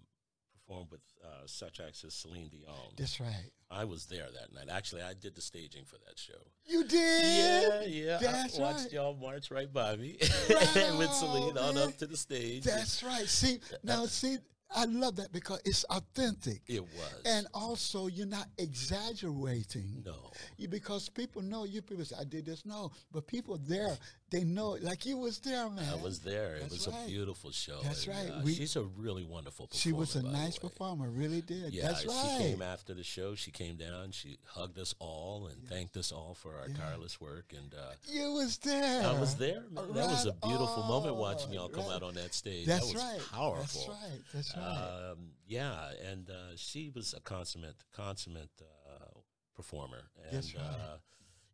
performed 0.52 0.92
with 0.92 1.02
uh, 1.24 1.28
such 1.46 1.80
acts 1.80 2.04
as 2.04 2.14
Celine 2.14 2.50
Dion. 2.50 2.76
That's 2.98 3.20
right. 3.20 3.52
I 3.72 3.86
was 3.86 4.06
there 4.08 4.28
that 4.32 4.54
night. 4.54 4.68
Actually, 4.76 5.02
I 5.04 5.14
did 5.14 5.36
the 5.36 5.42
staging 5.42 5.86
for 5.86 5.96
that 6.06 6.18
show. 6.20 6.34
You 6.66 6.84
did. 6.84 7.24
Yeah, 7.24 7.82
yeah. 7.86 8.18
That's 8.22 8.60
I 8.60 8.62
watched 8.62 8.80
right. 8.84 8.92
y'all 8.94 9.16
march 9.16 9.50
right 9.52 9.72
by 9.72 9.96
me 9.96 10.18
Wow, 10.50 10.98
with 11.00 11.12
Celine 11.14 11.58
on 11.58 11.78
up 11.78 11.98
to 11.98 12.06
the 12.08 12.18
stage. 12.18 12.64
That's 12.64 13.02
right. 13.04 13.28
See 13.28 13.60
now, 13.84 14.06
see, 14.08 14.38
I 14.74 14.86
love 14.86 15.16
that 15.18 15.32
because 15.32 15.62
it's 15.66 15.84
authentic, 15.86 16.62
it 16.68 16.82
was. 16.82 17.22
and 17.26 17.48
also 17.54 18.08
you're 18.08 18.26
not 18.26 18.48
exaggerating. 18.58 20.04
no, 20.06 20.32
You, 20.58 20.68
because 20.68 21.10
people 21.10 21.42
know 21.42 21.64
you. 21.66 21.82
People 21.82 22.06
say, 22.06 22.16
"I 22.20 22.24
did 22.24 22.46
this." 22.46 22.66
No, 22.66 22.92
but 23.12 23.28
people 23.28 23.58
there, 23.58 23.98
they 24.32 24.44
know. 24.44 24.78
Like 24.82 25.06
you 25.06 25.18
was 25.18 25.40
there, 25.40 25.70
man. 25.70 25.86
I 25.92 26.02
was 26.02 26.20
there. 26.20 26.56
It 26.56 26.72
was 26.72 26.88
right. 26.88 27.04
a 27.04 27.08
beautiful 27.08 27.52
show. 27.52 27.80
That's 27.84 28.08
and, 28.08 28.16
right. 28.16 28.38
uh, 28.40 28.42
We- 28.44 28.56
she's 28.56 28.76
a 28.76 28.84
really 28.84 29.24
wonderful 29.24 29.68
performer. 29.68 29.82
She 29.82 29.92
was 29.94 30.16
a 30.16 30.24
nice 30.24 30.58
performer. 30.58 31.10
Really 31.10 31.42
did. 31.42 31.74
Yeah, 31.74 31.88
That's 31.90 32.06
right. 32.06 32.38
she 32.38 32.44
came 32.44 32.62
after 32.62 32.94
the 32.94 33.04
show. 33.04 33.36
She 33.36 33.52
came 33.52 33.76
down. 33.76 34.12
She 34.12 34.38
hugged 34.46 34.80
us 34.80 34.96
all 35.00 35.48
and 35.48 35.64
thanked 35.70 35.96
us 35.96 36.12
all 36.12 36.34
for 36.34 36.56
our 36.56 36.68
Yeah. 36.70 36.76
tireless 36.78 37.22
work. 37.22 37.54
And 37.56 37.74
uh, 37.74 37.94
You 38.08 38.34
was 38.34 38.58
there. 38.58 39.06
I 39.08 39.20
was 39.20 39.36
there. 39.36 39.64
Man. 39.72 39.94
That 39.94 40.10
was 40.10 40.26
a 40.26 40.32
Right 40.32 40.42
beautiful 40.42 40.84
moment 40.84 41.16
watching 41.18 41.54
y'all 41.54 41.70
come 41.70 41.86
right. 41.86 41.96
out 41.96 42.04
on 42.04 42.16
that 42.16 42.34
stage. 42.34 42.66
That's 42.66 42.88
that 42.92 42.94
was 42.96 43.04
right. 43.04 43.22
powerful. 43.32 43.62
That's 43.62 43.88
right. 43.88 44.22
That's 44.34 44.58
right. 44.58 45.12
Um, 45.12 45.18
yeah, 45.48 45.90
and 46.12 46.30
uh, 46.30 46.34
she 46.56 46.90
was 46.94 47.14
a 47.14 47.20
consummate, 47.20 47.76
consummate 47.96 48.50
uh, 48.60 49.20
performer. 49.56 50.02
And, 50.26 50.36
That's 50.36 50.56
right. 50.56 50.64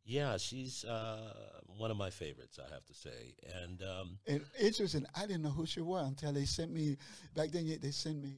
Yeah, 0.03 0.37
she's 0.37 0.83
uh, 0.83 1.33
one 1.77 1.91
of 1.91 1.97
my 1.97 2.09
favorites, 2.09 2.59
I 2.59 2.73
have 2.73 2.85
to 2.85 2.93
say. 2.93 3.35
And 3.63 3.81
um, 3.83 4.17
And 4.27 4.41
interesting, 4.59 5.05
I 5.15 5.21
didn't 5.21 5.43
know 5.43 5.49
who 5.51 5.65
she 5.65 5.81
was 5.81 6.07
until 6.07 6.33
they 6.33 6.45
sent 6.45 6.71
me 6.71 6.97
back 7.35 7.51
then. 7.51 7.67
They 7.81 7.91
sent 7.91 8.21
me 8.21 8.37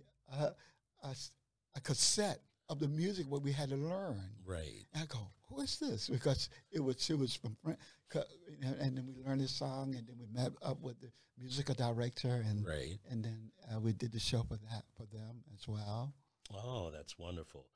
a 1.75 1.81
cassette 1.81 2.41
of 2.69 2.79
the 2.79 2.87
music 2.87 3.25
what 3.29 3.41
we 3.41 3.51
had 3.51 3.69
to 3.69 3.75
learn. 3.75 4.21
right, 4.45 4.85
And 4.93 5.03
I 5.03 5.05
go, 5.05 5.19
who 5.49 5.61
is 5.61 5.77
this? 5.79 6.09
Because 6.09 6.49
it 6.71 6.79
was 6.79 6.95
she 7.03 7.13
was 7.13 7.35
from 7.35 7.55
Fran- 7.63 7.77
co- 8.09 8.23
and 8.61 8.75
and 8.79 8.97
then 8.97 9.05
we 9.07 9.13
learned 9.23 9.41
this 9.41 9.51
song, 9.51 9.95
and 9.95 10.07
then 10.07 10.15
we 10.19 10.27
met 10.33 10.51
up 10.61 10.79
with 10.81 10.99
the 11.01 11.11
musical 11.37 11.75
director, 11.75 12.43
and 12.47 12.65
right. 12.65 12.97
and 13.09 13.23
then 13.23 13.51
uh, 13.73 13.79
we 13.79 13.93
did 13.93 14.11
the 14.11 14.19
show 14.19 14.43
for 14.43 14.55
that 14.71 14.83
for 14.95 15.05
them 15.15 15.43
as 15.53 15.67
well. 15.67 16.13
Oh, 16.53 16.91
that's 16.91 17.17
wonderful. 17.17 17.67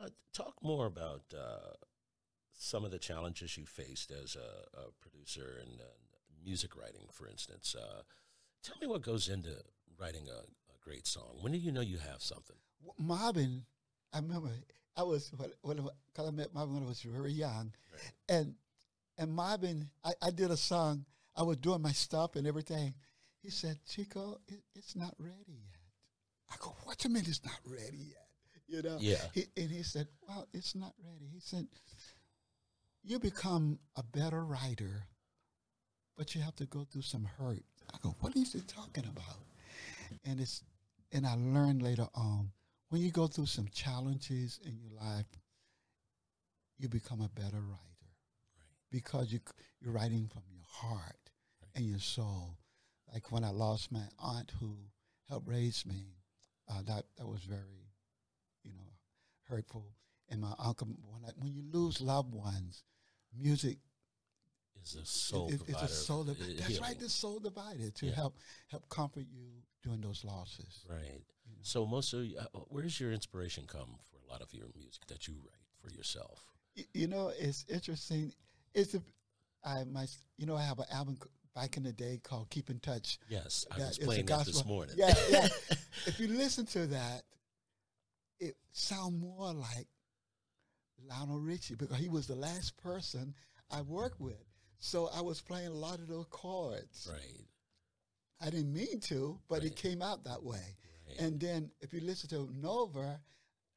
Uh, 0.00 0.08
talk 0.32 0.54
more 0.62 0.86
about 0.86 1.22
uh, 1.36 1.72
some 2.56 2.84
of 2.84 2.90
the 2.90 2.98
challenges 2.98 3.56
you 3.56 3.66
faced 3.66 4.10
as 4.10 4.36
a, 4.36 4.78
a 4.78 4.90
producer 5.00 5.58
and 5.60 5.80
uh, 5.80 5.84
music 6.44 6.76
writing, 6.76 7.06
for 7.12 7.28
instance. 7.28 7.74
Uh, 7.78 8.02
tell 8.62 8.76
me 8.80 8.86
what 8.86 9.02
goes 9.02 9.28
into 9.28 9.50
writing 9.98 10.26
a, 10.28 10.38
a 10.38 10.78
great 10.82 11.06
song. 11.06 11.38
When 11.40 11.52
do 11.52 11.58
you 11.58 11.72
know 11.72 11.80
you 11.80 11.98
have 11.98 12.22
something? 12.22 12.56
Marvin, 12.98 13.64
I 14.12 14.18
remember 14.18 14.50
I 14.96 15.02
was 15.02 15.32
when 15.62 15.88
I 16.18 16.30
met 16.30 16.54
Marvin 16.54 16.74
when 16.74 16.84
I 16.84 16.88
was 16.88 17.02
very 17.02 17.32
young, 17.32 17.72
and 18.28 18.54
and 19.18 19.32
Marvin, 19.32 19.90
I, 20.04 20.12
I 20.22 20.30
did 20.30 20.50
a 20.50 20.56
song. 20.56 21.04
I 21.36 21.42
was 21.42 21.56
doing 21.56 21.82
my 21.82 21.92
stuff 21.92 22.36
and 22.36 22.46
everything. 22.46 22.94
He 23.42 23.50
said, 23.50 23.78
"Chico, 23.88 24.38
it, 24.46 24.60
it's 24.74 24.94
not 24.94 25.14
ready 25.18 25.34
yet." 25.48 25.80
I 26.50 26.56
go, 26.60 26.74
"What 26.84 26.98
do 26.98 27.08
you 27.08 27.14
mean 27.14 27.24
it's 27.26 27.44
not 27.44 27.58
ready 27.66 27.98
yet?" 28.10 28.28
You 28.66 28.82
know? 28.82 28.96
Yeah. 29.00 29.16
He, 29.32 29.44
and 29.56 29.70
he 29.70 29.82
said, 29.82 30.08
"Well, 30.28 30.46
it's 30.52 30.74
not 30.74 30.94
ready." 31.04 31.26
He 31.32 31.40
said, 31.40 31.66
"You 33.04 33.18
become 33.18 33.78
a 33.96 34.02
better 34.02 34.44
writer, 34.44 35.06
but 36.16 36.34
you 36.34 36.40
have 36.40 36.56
to 36.56 36.66
go 36.66 36.84
through 36.84 37.02
some 37.02 37.24
hurt." 37.24 37.62
I 37.92 37.98
go, 38.02 38.16
"What 38.20 38.34
is 38.36 38.52
he 38.54 38.60
talking 38.60 39.04
about?" 39.04 39.44
And 40.24 40.40
it's 40.40 40.62
and 41.12 41.26
I 41.26 41.34
learned 41.34 41.82
later 41.82 42.08
on 42.14 42.52
when 42.88 43.02
you 43.02 43.10
go 43.10 43.26
through 43.26 43.46
some 43.46 43.68
challenges 43.68 44.60
in 44.64 44.76
your 44.76 44.90
life, 44.90 45.26
you 46.78 46.88
become 46.88 47.20
a 47.20 47.28
better 47.28 47.60
writer 47.60 48.14
because 48.90 49.32
you 49.32 49.40
you're 49.80 49.92
writing 49.92 50.28
from 50.28 50.42
your 50.48 50.64
heart 50.64 51.30
and 51.74 51.84
your 51.84 51.98
soul. 51.98 52.56
Like 53.12 53.32
when 53.32 53.44
I 53.44 53.50
lost 53.50 53.90
my 53.90 54.04
aunt 54.18 54.52
who 54.60 54.76
helped 55.28 55.48
raise 55.48 55.84
me, 55.84 56.14
uh, 56.68 56.82
that 56.82 57.06
that 57.16 57.26
was 57.26 57.42
very, 57.42 57.90
you 58.62 58.72
know, 58.72 58.92
hurtful. 59.48 59.86
And 60.28 60.40
my 60.40 60.54
uncle, 60.58 60.88
when 61.10 61.24
I, 61.24 61.32
when 61.36 61.52
you 61.52 61.62
lose 61.72 62.00
loved 62.00 62.34
ones, 62.34 62.84
music 63.36 63.78
Is 64.82 64.96
a 64.96 65.04
soul 65.06 65.48
it- 65.52 65.62
it's 65.66 65.82
a 65.82 65.88
soul. 65.88 66.22
uh, 66.22 66.34
that's 66.34 66.40
right, 66.40 66.68
healing. 66.68 66.98
the 66.98 67.08
soul 67.08 67.38
divided 67.40 67.94
to 67.96 68.06
Yeah. 68.06 68.14
help 68.14 68.38
help 68.68 68.88
comfort 68.88 69.26
you 69.30 69.62
during 69.82 70.00
those 70.00 70.24
losses. 70.24 70.84
Right. 70.88 71.24
you 71.46 71.52
know. 71.56 71.62
So 71.62 71.86
most 71.86 72.12
of 72.12 72.20
y- 72.20 72.34
uh, 72.38 72.58
where's 72.68 72.98
your 73.00 73.12
inspiration 73.12 73.66
come 73.66 73.98
for 74.10 74.16
a 74.18 74.26
lot 74.30 74.40
of 74.42 74.52
your 74.54 74.68
music 74.74 75.06
that 75.06 75.26
you 75.28 75.34
write 75.34 75.68
for 75.80 75.90
yourself? 75.90 76.40
Y- 76.76 76.86
you 76.94 77.06
know, 77.06 77.28
it's 77.28 77.64
interesting. 77.68 78.32
It's 78.74 78.94
a, 78.94 79.02
I 79.62 79.84
my, 79.84 80.06
you 80.36 80.46
know, 80.46 80.56
I 80.56 80.62
have 80.62 80.78
an 80.78 80.86
album 80.90 81.18
back 81.54 81.76
in 81.76 81.82
the 81.84 81.92
day 81.92 82.18
called 82.22 82.50
"Keep 82.50 82.68
in 82.70 82.80
Touch." 82.80 83.18
Yes, 83.28 83.64
I 83.70 83.78
was 83.78 83.98
playing 83.98 84.26
that 84.26 84.44
this 84.46 84.64
morning. 84.64 84.96
Yeah, 84.98 85.14
yeah. 85.30 85.48
if 86.06 86.18
you 86.18 86.28
listen 86.28 86.66
to 86.66 86.86
that, 86.88 87.24
it 88.40 88.56
sound 88.72 89.18
more 89.20 89.52
like 89.52 89.86
Lionel 91.02 91.38
Richie 91.40 91.74
because 91.74 91.96
he 91.98 92.08
was 92.08 92.26
the 92.26 92.34
last 92.36 92.76
person 92.76 93.34
I 93.70 93.82
worked 93.82 94.20
with. 94.20 94.42
So 94.78 95.08
I 95.14 95.20
was 95.20 95.40
playing 95.40 95.68
a 95.68 95.72
lot 95.74 95.98
of 95.98 96.08
those 96.08 96.26
chords. 96.30 97.08
right. 97.10 97.46
I 98.40 98.50
didn't 98.50 98.72
mean 98.72 99.00
to, 99.00 99.40
but 99.48 99.62
Right. 99.62 99.66
it 99.70 99.76
came 99.76 100.02
out 100.02 100.24
that 100.24 100.42
way. 100.42 100.76
Right. 101.06 101.18
And 101.20 101.40
then 101.40 101.70
if 101.80 101.92
you 101.92 102.00
listen 102.00 102.28
to 102.30 102.50
Nova, 102.52 103.20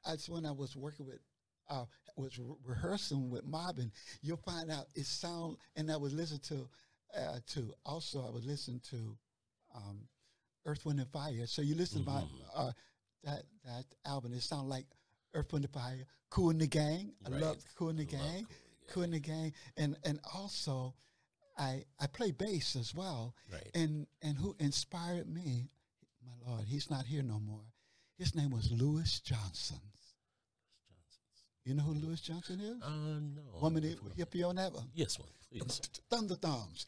that's 0.03 0.27
when 0.27 0.45
I 0.45 0.51
was 0.51 0.75
working 0.75 1.05
with, 1.05 1.19
uh, 1.69 1.85
was 2.15 2.37
re- 2.39 2.55
rehearsing 2.63 3.29
with 3.29 3.45
Marvin. 3.45 3.91
You'll 4.21 4.37
find 4.37 4.71
out 4.71 4.87
it 4.95 5.05
sound, 5.05 5.57
and 5.75 5.91
I 5.91 5.97
was 5.97 6.13
listening 6.13 6.41
to, 6.41 6.69
uh, 7.13 7.39
to 7.47 7.73
also 7.85 8.25
I 8.25 8.29
was 8.31 8.45
listening 8.45 8.79
to, 8.89 9.17
um, 9.73 10.07
Earth, 10.65 10.85
Wind 10.85 10.99
and 10.99 11.09
Fire. 11.11 11.47
So 11.47 11.61
you 11.61 11.75
listen 11.75 12.03
to 12.03 12.09
my 12.09 12.23
uh, 12.53 12.71
that 13.23 13.45
that 13.63 13.85
album. 14.05 14.33
It 14.33 14.41
sounds 14.41 14.67
like 14.67 14.85
Earth, 15.37 15.53
Wind 15.53 15.69
Fire, 15.71 16.05
Kool 16.29 16.49
and 16.49 16.59
the 16.59 16.67
Gang. 16.67 17.13
I 17.25 17.29
Right. 17.29 17.41
love 17.41 17.57
Kool 17.75 17.89
and 17.89 17.99
the 17.99 18.05
Gang, 18.05 18.21
Kool 18.21 18.27
and 18.33 18.47
the 18.81 18.87
Kool 18.93 19.03
and 19.03 19.13
the 19.13 19.19
Gang, 19.19 19.53
and 19.77 19.97
and 20.03 20.19
also, 20.33 20.95
I 21.57 21.85
I 21.99 22.07
play 22.07 22.31
bass 22.31 22.75
as 22.75 22.93
well. 22.95 23.35
Right. 23.51 23.69
And 23.73 24.07
and 24.21 24.37
who 24.37 24.55
inspired 24.59 25.27
me, 25.29 25.69
my 26.25 26.33
Lord, 26.49 26.65
he's 26.65 26.89
not 26.89 27.05
here 27.05 27.23
no 27.23 27.39
more. 27.39 27.65
His 28.17 28.33
name 28.35 28.49
was 28.51 28.71
Louis 28.71 29.19
Johnson. 29.21 29.79
You 31.65 31.73
know 31.73 31.83
who 31.83 31.93
Louis 31.95 32.21
Johnson 32.21 32.61
is? 32.61 32.81
Uh, 32.81 32.89
no. 32.89 33.41
Want 33.61 33.75
me 33.75 33.81
to 33.81 33.97
hip 34.15 34.33
you 34.33 34.45
on 34.45 34.55
that 34.55 34.71
one? 34.73 34.89
Yes, 34.95 35.19
one, 35.19 35.27
please. 35.51 35.81
Thunder 36.09 36.35
Thumbs. 36.35 36.85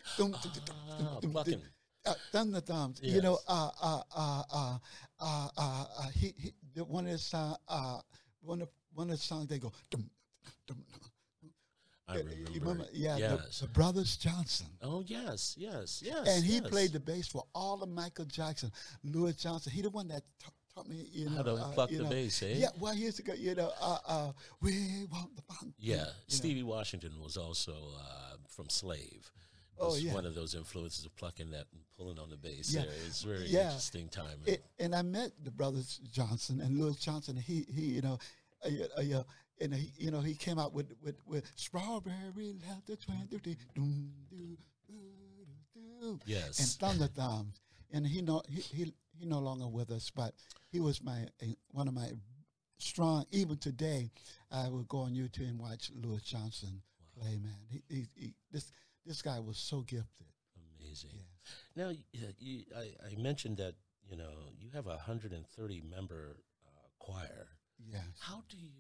Uh, 2.05 2.13
Thunder 2.31 2.61
Thumbs. 2.61 3.01
You 3.03 3.21
know, 3.21 3.37
uh, 3.47 3.69
uh, 3.81 4.01
uh, 4.15 4.43
uh, 4.53 4.77
uh, 5.19 5.49
uh, 5.57 5.85
uh, 5.97 6.07
he, 6.15 6.33
he, 6.37 6.53
the, 6.73 6.85
one 6.85 7.05
of 7.05 7.11
the 7.11 7.17
song, 7.17 7.57
uh, 7.67 7.99
one 8.41 8.61
of 8.61 8.69
one 8.93 9.09
of 9.09 9.17
the 9.17 9.23
songs 9.23 9.47
they 9.47 9.59
go. 9.59 9.71
Dum, 9.89 10.09
dum, 10.67 10.77
dum. 10.77 11.51
I 12.07 12.17
You 12.17 12.59
remember. 12.61 12.87
Yeah, 12.91 13.15
the- 13.15 13.19
Yes. 13.45 13.59
the, 13.59 13.67
Brothers 13.67 14.17
Johnson. 14.17 14.65
oh, 14.81 15.01
yes, 15.05 15.55
yes, 15.57 16.01
yes. 16.03 16.27
and 16.27 16.43
he 16.43 16.55
yes. 16.55 16.67
played 16.67 16.91
the 16.91 16.99
bass 16.99 17.27
for 17.27 17.43
all 17.53 17.83
of 17.83 17.89
Michael 17.89 18.25
Jackson. 18.25 18.71
Louis 19.03 19.33
Johnson, 19.33 19.71
he 19.71 19.83
the 19.83 19.91
one 19.91 20.07
that 20.07 20.23
ta- 20.39 20.49
taught 20.73 20.87
me, 20.89 21.07
you 21.11 21.25
know, 21.29 21.35
How 21.37 21.43
to 21.43 21.53
uh, 21.53 21.71
pluck 21.71 21.89
the 21.91 21.99
know, 21.99 22.09
bass, 22.09 22.41
eh? 22.41 22.53
Yeah, 22.55 22.69
well, 22.79 22.95
years 22.95 23.19
ago, 23.19 23.33
you 23.33 23.53
know, 23.53 23.71
uh, 23.79 23.97
uh, 24.07 24.31
we 24.59 25.05
want 25.11 25.35
the 25.35 25.43
fun. 25.43 25.71
Yeah, 25.77 25.97
you 25.97 26.01
know. 26.01 26.11
Stevie 26.29 26.63
Washington 26.63 27.11
was 27.21 27.37
also 27.37 27.73
uh, 27.99 28.37
from 28.47 28.69
Slave. 28.69 29.31
Oh, 29.79 29.95
yeah. 29.95 30.13
one 30.13 30.25
of 30.25 30.35
those 30.35 30.55
influences 30.55 31.05
of 31.05 31.15
plucking 31.15 31.51
that 31.51 31.65
and 31.71 31.81
pulling 31.97 32.19
on 32.19 32.29
the 32.29 32.37
bass. 32.37 32.73
Yeah. 32.73 32.81
there. 32.81 32.91
It's 33.07 33.23
a 33.23 33.27
very 33.27 33.45
Yeah. 33.47 33.65
interesting 33.67 34.09
time. 34.09 34.39
It, 34.45 34.63
and 34.79 34.93
I 34.95 35.01
met 35.01 35.31
the 35.43 35.51
brothers 35.51 35.99
Johnson 36.11 36.59
and 36.61 36.77
Louis 36.79 36.95
Johnson. 36.97 37.35
He, 37.37 37.65
he, 37.73 37.81
you 37.85 38.01
know, 38.01 38.19
uh, 38.65 38.69
uh, 38.97 39.01
yeah, 39.01 39.23
and 39.61 39.73
he, 39.73 39.91
you 39.97 40.11
know, 40.11 40.19
he 40.21 40.35
came 40.35 40.59
out 40.59 40.73
with 40.73 40.93
with, 41.01 41.15
with 41.25 41.49
strawberry 41.55 42.55
letter 42.67 42.95
twenty 43.01 43.37
doom 43.75 44.11
doo 44.29 44.57
doo 44.87 44.93
doo 46.01 46.19
Yes. 46.25 46.59
and 46.59 46.67
thunder 46.79 47.07
thumbs. 47.07 47.59
And 47.91 48.05
he 48.05 48.21
no 48.21 48.41
he, 48.49 48.61
he 48.61 48.93
he 49.17 49.25
no 49.25 49.39
longer 49.39 49.67
with 49.67 49.91
us, 49.91 50.11
but 50.13 50.33
he 50.71 50.79
was 50.79 51.01
my 51.03 51.27
uh, 51.41 51.45
one 51.71 51.87
of 51.87 51.93
my 51.93 52.11
strong. 52.77 53.25
Even 53.31 53.57
today, 53.57 54.11
I 54.51 54.69
would 54.69 54.87
go 54.87 54.99
on 54.99 55.13
YouTube 55.13 55.49
and 55.49 55.59
watch 55.59 55.91
Louis 55.95 56.21
Johnson 56.21 56.81
play. 57.17 57.37
Man, 57.37 57.55
he, 57.69 57.81
he, 57.89 58.07
he 58.15 58.33
this 58.51 58.71
this 59.05 59.21
guy 59.21 59.39
was 59.39 59.57
so 59.57 59.81
gifted. 59.81 60.27
Amazing. 60.79 61.11
Yeah. 61.75 61.83
Now, 61.83 61.89
uh, 61.89 62.31
you, 62.39 62.63
I, 62.75 62.91
I 63.11 63.21
mentioned 63.21 63.57
that 63.57 63.75
you 64.09 64.17
know 64.17 64.31
you 64.57 64.69
have 64.73 64.85
a 64.85 64.95
130 64.95 65.81
member 65.89 66.37
uh, 66.65 66.69
choir. 66.99 67.47
Yes. 67.77 68.03
How 68.19 68.43
do 68.49 68.57
you 68.57 68.71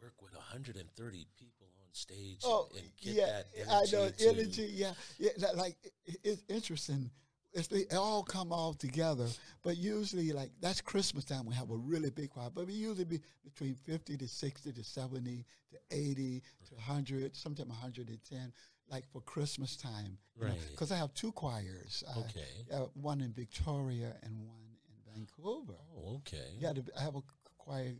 work 0.00 0.20
with 0.22 0.34
130 0.34 1.26
people 1.38 1.66
on 1.80 1.88
stage 1.92 2.40
Oh, 2.44 2.68
and, 2.72 2.80
and 2.82 2.90
get 3.00 3.14
yeah, 3.14 3.26
that 3.26 3.46
energy 3.56 3.96
I 3.96 3.98
know 3.98 4.10
energy. 4.30 4.70
Yeah, 4.74 4.92
yeah. 5.18 5.30
that, 5.38 5.56
Like 5.56 5.76
it, 6.04 6.18
it's 6.22 6.42
interesting. 6.48 7.10
It's 7.54 7.68
they 7.68 7.84
all 7.96 8.22
come 8.24 8.52
all 8.52 8.74
together, 8.74 9.26
but 9.62 9.76
usually 9.76 10.32
like 10.32 10.50
that's 10.60 10.80
Christmas 10.80 11.24
time. 11.24 11.46
We 11.46 11.54
have 11.54 11.70
a 11.70 11.76
really 11.76 12.10
big 12.10 12.30
choir, 12.30 12.50
but 12.54 12.66
we 12.66 12.72
usually 12.74 13.04
be 13.04 13.20
between 13.44 13.74
fifty 13.74 14.16
to 14.16 14.26
sixty 14.28 14.72
to 14.72 14.82
seventy 14.84 15.44
to 15.70 15.78
eighty 15.96 16.42
to 16.68 16.80
hundred, 16.80 17.36
sometimes 17.36 17.68
one 17.68 17.78
hundred 17.78 18.08
and 18.08 18.18
ten. 18.28 18.52
Like 18.90 19.06
for 19.12 19.22
Christmas 19.22 19.76
time, 19.76 20.18
Right. 20.38 20.58
Because 20.70 20.92
I 20.92 20.96
have 20.98 21.14
two 21.14 21.32
choirs. 21.32 22.04
Uh, 22.06 22.20
Okay. 22.20 22.44
uh, 22.72 22.86
one 22.94 23.22
in 23.22 23.32
Victoria 23.32 24.14
and 24.22 24.36
one 24.46 24.76
in 24.88 25.12
Vancouver. 25.14 25.78
Oh, 25.96 26.16
okay. 26.16 26.50
Yeah, 26.58 26.74
the, 26.74 26.84
I 26.98 27.02
have 27.02 27.14
a 27.16 27.22
choir 27.56 27.94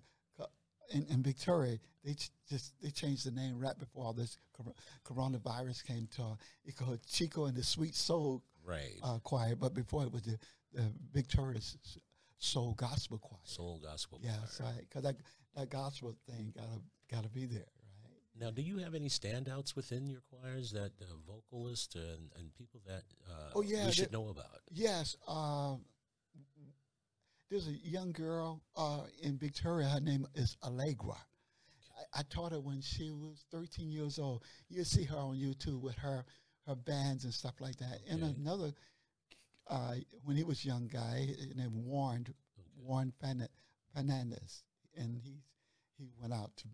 in, 0.93 1.07
in 1.09 1.23
Victoria. 1.23 1.79
They 2.05 2.13
ch- 2.15 2.31
just 2.51 2.75
they 2.83 2.91
changed 2.91 3.25
the 3.27 3.31
name 3.31 3.59
right 3.59 3.79
before 3.79 4.05
all 4.05 4.13
this 4.13 4.37
cor- 4.53 4.75
coronavirus 5.07 5.87
came 5.87 6.07
to. 6.17 6.23
Uh, 6.23 6.35
it 6.67 6.77
called 6.77 7.01
Chico 7.09 7.47
and 7.47 7.57
the 7.57 7.63
Sweet 7.65 7.95
Soul 7.95 8.43
Right. 8.67 8.99
uh, 9.03 9.19
Choir, 9.19 9.57
but 9.57 9.75
before 9.75 10.05
it 10.05 10.13
was 10.13 10.23
the, 10.23 10.39
the 10.73 10.91
Victoria's 11.13 11.77
S- 11.85 11.99
Soul 12.39 12.75
Gospel 12.75 13.19
Choir. 13.19 13.41
Soul 13.45 13.81
gospel 13.83 14.21
yeah, 14.23 14.37
choir. 14.57 14.71
right. 14.71 14.81
because 14.89 15.03
that 15.03 15.17
that 15.57 15.71
gospel 15.71 16.15
thing 16.29 16.53
gotta 16.57 16.81
gotta 17.11 17.29
be 17.29 17.47
there, 17.47 17.67
right? 18.05 18.19
Now, 18.41 18.51
do 18.51 18.63
you 18.63 18.79
have 18.79 18.95
any 18.95 19.09
standouts 19.09 19.77
within 19.77 20.07
your 20.07 20.21
choirs 20.31 20.73
that 20.73 20.93
uh, 21.01 21.05
vocalists 21.27 21.95
and, 21.95 22.31
and 22.39 22.53
people 22.59 22.81
that 22.87 23.03
uh, 23.31 23.51
Oh, 23.55 23.63
yeah, 23.63 23.87
we 23.87 23.93
should 23.93 24.13
know 24.13 24.29
about? 24.29 24.61
Yes. 24.71 25.17
Uh, 25.29 25.77
there's 27.51 27.69
a 27.69 27.73
young 27.73 28.13
girl 28.13 28.63
uh, 28.77 29.03
in 29.23 29.39
Victoria. 29.39 29.87
Her 29.87 30.01
name 30.01 30.27
is 30.35 30.57
Allegra. 30.65 31.17
I, 32.15 32.21
I 32.21 32.23
taught 32.29 32.53
her 32.53 32.61
when 32.61 32.81
she 32.81 33.11
was 33.13 33.45
13 33.53 33.91
years 33.91 34.19
old. 34.19 34.43
You 34.69 34.83
see 34.85 35.05
her 35.05 35.17
on 35.17 35.37
YouTube 35.37 35.81
with 35.81 35.97
her 35.97 36.25
her 36.67 36.75
bands 36.75 37.25
and 37.25 37.33
stuff 37.35 37.55
like 37.61 37.77
that. 37.77 38.01
And 38.09 38.23
another, 38.23 38.73
uh, 39.69 39.95
when 40.25 40.37
he 40.37 40.45
was 40.45 40.65
a 40.65 40.69
young 40.69 40.89
guy 40.89 41.29
named 41.55 41.73
Warren 41.75 42.27
Warren 42.83 43.13
Fernandez, 43.95 44.63
and 44.97 45.17
he 45.23 45.43
he 45.97 46.09
went 46.21 46.33
out 46.33 46.51
to 46.57 46.65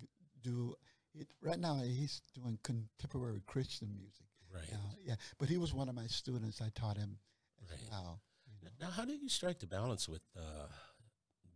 do 0.43 0.75
it. 1.15 1.29
Right 1.43 1.59
now, 1.59 1.81
he's 1.83 2.23
doing 2.35 2.59
contemporary 2.63 3.43
Christian 3.47 3.95
music. 3.97 4.27
Right. 4.53 4.73
Uh, 4.73 4.95
yeah, 5.05 5.15
but 5.39 5.49
he 5.49 5.59
was 5.59 5.73
one 5.75 5.89
of 5.89 5.95
my 5.95 6.07
students. 6.07 6.61
I 6.61 6.71
taught 6.75 6.97
him 6.97 7.19
Right. 7.71 7.79
well. 7.91 8.21
you 8.61 8.65
know. 8.65 8.87
Now, 8.87 8.91
how 8.91 9.05
do 9.05 9.13
you 9.15 9.29
strike 9.29 9.59
the 9.61 9.67
balance 9.67 10.09
with 10.09 10.23
uh, 10.37 10.67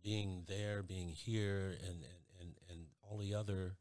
being 0.01 0.43
there, 0.47 0.83
being 0.83 1.09
here, 1.09 1.77
and, 1.83 2.03
and, 2.03 2.39
and, 2.39 2.53
and 2.69 2.79
all 3.01 3.17
the 3.17 3.33
other 3.33 3.75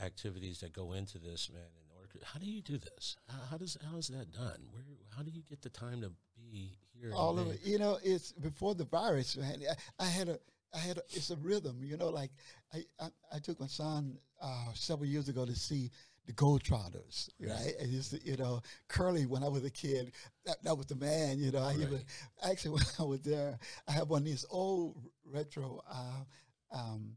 activities 0.00 0.60
that 0.60 0.72
go 0.72 0.92
into 0.92 1.18
this, 1.18 1.50
man? 1.52 1.62
In 1.62 1.87
how 2.24 2.38
do 2.38 2.46
you 2.46 2.60
do 2.60 2.78
this? 2.78 3.16
How, 3.28 3.38
how 3.50 3.56
does 3.56 3.76
how 3.90 3.96
is 3.98 4.08
that 4.08 4.32
done? 4.32 4.60
Where 4.72 4.84
how 5.16 5.22
do 5.22 5.30
you 5.30 5.42
get 5.48 5.62
the 5.62 5.70
time 5.70 6.00
to 6.02 6.12
be 6.36 6.78
here? 7.00 7.12
all 7.14 7.38
of 7.38 7.48
it. 7.48 7.60
You 7.64 7.78
know, 7.78 7.98
it's 8.02 8.32
before 8.32 8.74
the 8.74 8.84
virus, 8.84 9.36
man. 9.36 9.62
I, 9.98 10.04
I 10.04 10.06
had 10.06 10.28
a, 10.28 10.38
I 10.74 10.78
had 10.78 10.98
a, 10.98 11.02
it's 11.10 11.30
a 11.30 11.36
rhythm. 11.36 11.80
You 11.82 11.96
know, 11.96 12.08
like 12.08 12.30
I, 12.74 12.84
I, 13.00 13.08
I 13.34 13.38
took 13.38 13.60
my 13.60 13.66
son 13.66 14.18
uh, 14.42 14.72
several 14.74 15.08
years 15.08 15.28
ago 15.28 15.44
to 15.44 15.54
see 15.54 15.90
the 16.26 16.32
Globetrotters, 16.34 17.30
right? 17.40 17.72
And 17.80 17.94
it's, 17.94 18.12
you 18.22 18.36
know, 18.36 18.60
Curly 18.88 19.24
when 19.24 19.42
I 19.42 19.48
was 19.48 19.64
a 19.64 19.70
kid, 19.70 20.12
that, 20.44 20.62
that 20.62 20.76
was 20.76 20.86
the 20.86 20.96
man. 20.96 21.38
You 21.38 21.50
know, 21.50 21.60
I 21.62 21.72
even 21.72 22.02
actually 22.48 22.70
when 22.74 22.82
I 22.98 23.02
was 23.02 23.20
there, 23.22 23.58
I 23.88 23.92
have 23.92 24.10
one 24.10 24.22
of 24.22 24.26
these 24.26 24.44
old 24.50 24.96
retro. 25.24 25.82
Uh, 25.90 26.24
um, 26.70 27.16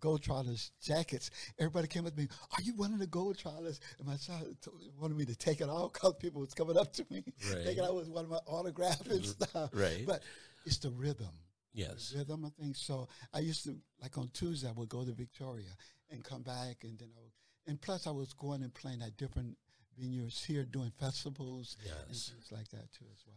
Globetrotters 0.00 0.70
jackets. 0.80 1.30
Everybody 1.58 1.88
came 1.88 2.06
up 2.06 2.14
to 2.14 2.20
me, 2.20 2.28
"Are 2.56 2.62
you 2.62 2.74
one 2.74 2.92
of 2.92 2.98
the 2.98 3.06
Globetrotters?" 3.06 3.78
And 3.98 4.06
my 4.06 4.16
son 4.16 4.56
t- 4.60 4.70
wanted 4.98 5.16
me 5.16 5.24
to 5.26 5.36
take 5.36 5.60
it 5.60 5.68
off 5.68 5.92
because 5.92 6.14
people 6.18 6.40
was 6.40 6.54
coming 6.54 6.76
up 6.76 6.92
to 6.94 7.06
me, 7.10 7.24
Right. 7.50 7.64
thinking 7.64 7.84
I 7.84 7.90
was 7.90 8.08
one 8.08 8.24
of 8.24 8.30
my 8.30 8.40
autographs 8.46 9.00
and 9.06 9.24
stuff. 9.26 9.70
right. 9.72 10.04
But 10.06 10.22
it's 10.64 10.78
the 10.78 10.90
rhythm. 10.90 11.32
yes. 11.72 12.10
The 12.10 12.18
rhythm, 12.18 12.44
I 12.44 12.50
think. 12.60 12.76
So 12.76 13.08
I 13.32 13.40
used 13.40 13.64
to, 13.64 13.80
like 14.00 14.16
on 14.18 14.28
Tuesday, 14.30 14.68
I 14.68 14.72
would 14.72 14.88
go 14.88 15.04
to 15.04 15.12
Victoria 15.12 15.76
and 16.10 16.24
come 16.24 16.42
back, 16.42 16.84
and 16.84 16.98
then 16.98 17.10
I 17.16 17.20
would, 17.20 17.32
and 17.66 17.80
plus 17.80 18.06
I 18.06 18.10
was 18.10 18.32
going 18.32 18.62
and 18.62 18.72
playing 18.74 19.02
at 19.02 19.16
different 19.16 19.56
venues 20.00 20.44
here, 20.44 20.64
doing 20.64 20.90
festivals 20.98 21.76
and 21.80 21.88
Yes. 22.08 22.28
things 22.30 22.52
like 22.52 22.68
that 22.68 22.90
too 22.92 23.06
as 23.12 23.26
well. 23.26 23.34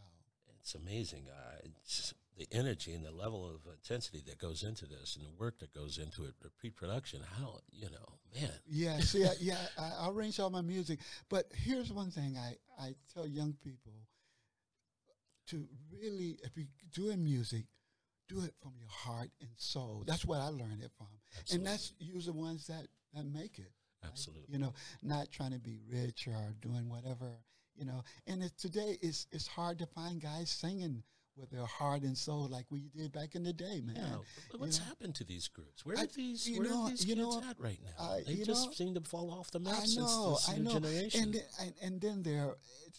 It's 0.59 0.75
amazing. 0.75 1.27
Uh, 1.27 1.57
it's 1.83 2.13
the 2.37 2.47
energy 2.51 2.93
and 2.93 3.05
the 3.05 3.11
level 3.11 3.45
of 3.45 3.71
intensity 3.71 4.23
that 4.27 4.39
goes 4.39 4.63
into 4.63 4.85
this, 4.85 5.15
and 5.15 5.25
the 5.25 5.39
work 5.39 5.59
that 5.59 5.73
goes 5.73 5.97
into 5.97 6.23
it, 6.23 6.33
the 6.41 6.49
pre-production. 6.49 7.21
How 7.39 7.59
you 7.71 7.89
know, 7.89 8.39
man. 8.39 8.51
Yeah, 8.67 8.99
see, 8.99 9.25
I, 9.25 9.33
yeah, 9.39 9.57
I, 9.77 10.05
I 10.05 10.09
arrange 10.09 10.39
all 10.39 10.49
my 10.49 10.61
music. 10.61 10.99
But 11.29 11.51
here's 11.53 11.91
one 11.91 12.11
thing 12.11 12.37
I, 12.37 12.55
I 12.81 12.95
tell 13.13 13.27
young 13.27 13.53
people 13.63 13.93
to 15.47 15.67
really, 15.91 16.37
if 16.43 16.55
you're 16.55 16.65
doing 16.93 17.23
music, 17.23 17.65
do 18.29 18.41
it 18.41 18.53
from 18.61 18.71
your 18.79 18.89
heart 18.89 19.29
and 19.41 19.49
soul. 19.57 20.03
That's 20.07 20.25
what 20.25 20.39
I 20.39 20.47
learned 20.47 20.81
it 20.81 20.91
from. 20.97 21.07
And 21.51 21.65
that's 21.65 21.93
usually 21.99 22.33
the 22.33 22.39
ones 22.39 22.67
that, 22.67 22.87
that 23.13 23.25
make 23.25 23.59
it. 23.59 23.71
right? 24.01 24.09
Absolutely. 24.09 24.45
You 24.47 24.59
know, 24.59 24.73
not 25.03 25.31
trying 25.31 25.51
to 25.51 25.59
be 25.59 25.79
rich 25.91 26.27
or 26.27 26.53
doing 26.61 26.89
whatever, 26.89 27.39
you 27.75 27.85
know. 27.85 28.03
And 28.27 28.43
it, 28.43 28.53
today 28.57 28.97
it's, 29.01 29.27
it's 29.31 29.47
hard 29.47 29.79
to 29.79 29.85
find 29.85 30.21
guys 30.21 30.49
singing 30.49 31.03
with 31.41 31.49
their 31.49 31.65
heart 31.65 32.03
and 32.03 32.15
soul 32.17 32.47
like 32.49 32.65
we 32.69 32.83
did 32.95 33.11
back 33.11 33.33
in 33.35 33.43
the 33.43 33.51
day, 33.51 33.81
man. 33.83 33.95
Yeah, 33.97 34.15
but 34.51 34.61
what's 34.61 34.79
know? 34.79 34.85
happened 34.85 35.15
to 35.15 35.23
these 35.23 35.47
groups? 35.47 35.83
Where 35.85 35.97
I- 35.97 36.03
are 36.03 36.07
these? 36.07 36.47
you 36.47 36.59
Where 36.59 36.69
know- 36.69 36.83
are 36.83 36.89
these 36.91 37.03
you 37.05 37.15
kids 37.15 37.27
know, 37.35 37.43
at 37.49 37.59
right 37.59 37.79
now? 37.83 38.03
I- 38.11 38.23
they 38.25 38.35
just 38.43 38.67
know, 38.67 38.71
seem 38.73 38.93
to 38.93 39.01
fall 39.01 39.31
off 39.31 39.49
the 39.51 39.59
map 39.59 39.73
I 39.73 39.79
since 39.79 39.95
know, 39.97 40.37
I 40.47 40.57
know. 40.59 40.73
generation. 40.73 41.23
And, 41.23 41.33
then- 41.33 41.43
and 41.59 41.73
and 41.81 42.01
then 42.01 42.23
there, 42.23 42.55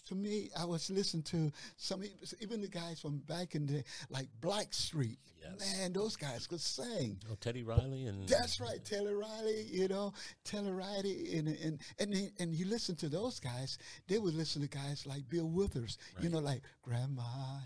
to 0.08 0.14
me, 0.16 0.50
I 0.58 0.64
was 0.64 0.90
listening 0.90 1.22
to 1.24 1.52
some 1.76 2.02
even 2.40 2.60
the 2.60 2.68
guys 2.68 3.00
from 3.00 3.18
back 3.18 3.54
in 3.54 3.66
the 3.66 3.84
like 4.10 4.28
Blackstreet. 4.40 5.18
Yes. 5.42 5.76
Man, 5.78 5.92
those 5.92 6.16
guys 6.16 6.46
could 6.46 6.60
sing. 6.60 7.18
Oh, 7.30 7.34
Teddy 7.40 7.62
Riley 7.62 8.06
and 8.06 8.28
That's 8.28 8.60
right, 8.60 8.84
Taylor 8.84 9.16
Riley. 9.16 9.66
You 9.70 9.88
know, 9.88 10.12
Taylor 10.44 10.74
Riley, 10.74 11.36
and 11.36 11.48
and 11.48 11.78
and 11.98 12.14
he- 12.14 12.30
and 12.38 12.54
you 12.54 12.66
listen 12.66 12.94
to 12.96 13.08
those 13.08 13.40
guys. 13.40 13.78
They 14.06 14.18
would 14.18 14.34
listen 14.34 14.62
to 14.62 14.68
guys 14.68 15.04
like 15.06 15.28
Bill 15.28 15.48
Withers. 15.48 15.98
You 16.20 16.28
know, 16.30 16.38
like 16.38 16.62
Grandma 16.82 17.22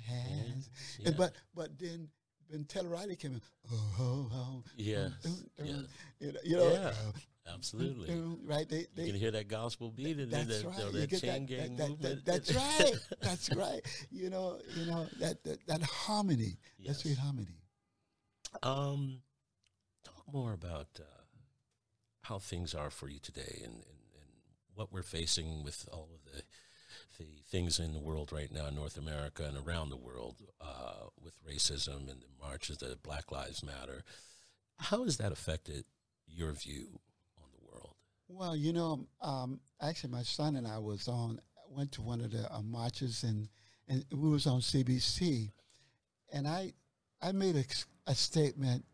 has. 0.07 0.71
yeah. 0.99 1.09
And 1.09 1.17
but 1.17 1.33
but 1.55 1.79
then 1.79 2.09
when 2.49 2.65
Taylor 2.65 2.89
Riley 2.91 3.17
came 3.17 3.33
in, 3.35 3.43
oh, 3.73 3.95
oh, 4.01 4.29
oh 4.33 4.65
Yes, 4.77 5.11
yes. 5.25 5.43
you 5.65 5.73
know, 6.33 6.39
you 6.45 6.57
know, 6.57 6.73
Yeah, 6.73 6.79
uh, 6.89 7.53
absolutely. 7.53 8.15
right? 8.45 8.69
They 8.69 8.87
You 8.97 9.13
can 9.13 9.21
hear 9.21 9.33
that 9.33 9.49
gospel 9.49 9.91
beat 9.91 10.19
and 10.19 10.31
that, 10.31 10.47
right. 10.65 10.93
that 10.93 11.11
chain 11.21 11.47
that, 11.47 11.47
gang 11.47 11.77
that, 11.77 11.89
movement. 11.89 12.25
that- 12.25 12.45
that's 12.47 12.55
right. 12.55 12.93
That's 13.21 13.55
right. 13.55 13.81
You 14.13 14.31
know, 14.31 14.59
you 14.77 14.87
know 14.87 15.07
that 15.21 15.43
that, 15.45 15.67
that 15.67 15.83
harmony. 15.83 16.57
That 16.87 16.95
sweet 16.95 17.19
harmony. 17.19 17.49
Um, 18.63 19.21
talk 20.05 20.25
more 20.33 20.53
about 20.53 20.89
uh, 20.99 21.05
how 22.23 22.39
things 22.39 22.75
are 22.75 22.91
for 22.91 23.09
you 23.09 23.19
today 23.19 23.61
and, 23.65 23.75
and, 23.75 24.03
and 24.15 24.31
what 24.75 24.93
we're 24.93 25.03
facing 25.03 25.63
with 25.63 25.89
all 25.93 26.09
of 26.15 26.33
the 26.33 26.43
the 27.19 27.43
things 27.51 27.79
in 27.79 27.93
the 27.93 28.01
world 28.01 28.33
right 28.33 28.53
now 28.53 28.67
in 28.67 28.75
North 28.75 28.99
America 28.99 29.45
and 29.45 29.57
around 29.57 29.91
the 29.91 29.97
world 29.97 30.37
uh, 30.61 31.07
with 31.23 31.35
racism 31.47 32.11
and 32.11 32.21
the 32.21 32.29
marches, 32.41 32.79
the 32.79 32.99
Black 33.03 33.33
Lives 33.33 33.65
Matter. 33.65 34.03
How 34.79 35.05
has 35.05 35.17
that 35.19 35.33
affected 35.33 35.85
your 36.27 36.53
view 36.53 37.01
on 37.39 37.49
the 37.53 37.67
world? 37.67 37.95
Well, 38.29 38.57
you 38.57 38.73
know, 38.73 39.07
um, 39.23 39.61
actually, 39.81 40.13
my 40.13 40.23
son 40.23 40.57
and 40.57 40.67
I 40.67 40.79
was 40.79 41.09
on 41.09 41.41
went 41.71 41.93
to 41.93 42.03
one 42.03 42.21
of 42.21 42.31
the 42.31 42.53
uh, 42.53 42.63
marches, 42.63 43.23
and 43.23 43.49
and 43.89 44.05
we 44.13 44.29
was 44.29 44.47
on 44.47 44.61
CBC, 44.61 45.51
and 46.33 46.47
I 46.47 46.75
I 47.23 47.33
made 47.33 47.57
a, 47.57 47.65
a 48.07 48.15
statement. 48.15 48.85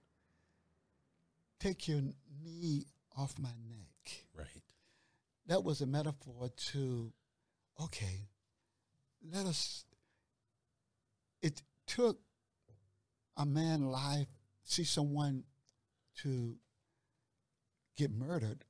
Take 1.61 1.89
your 1.89 2.03
knee 2.43 2.87
off 3.17 3.39
my 3.39 3.51
neck. 3.69 4.25
Right. 4.37 4.63
That 5.47 5.65
was 5.65 5.81
a 5.81 5.87
metaphor 5.87 6.51
to, 6.73 7.13
okay, 7.81 8.29
let 9.33 9.47
us. 9.47 9.85
It 11.41 11.63
took 11.87 12.19
a 13.37 13.45
man 13.47 13.87
life 13.87 14.29
see 14.65 14.85
someone 14.85 15.45
to 16.23 16.57
get 17.97 18.11
murdered 18.11 18.65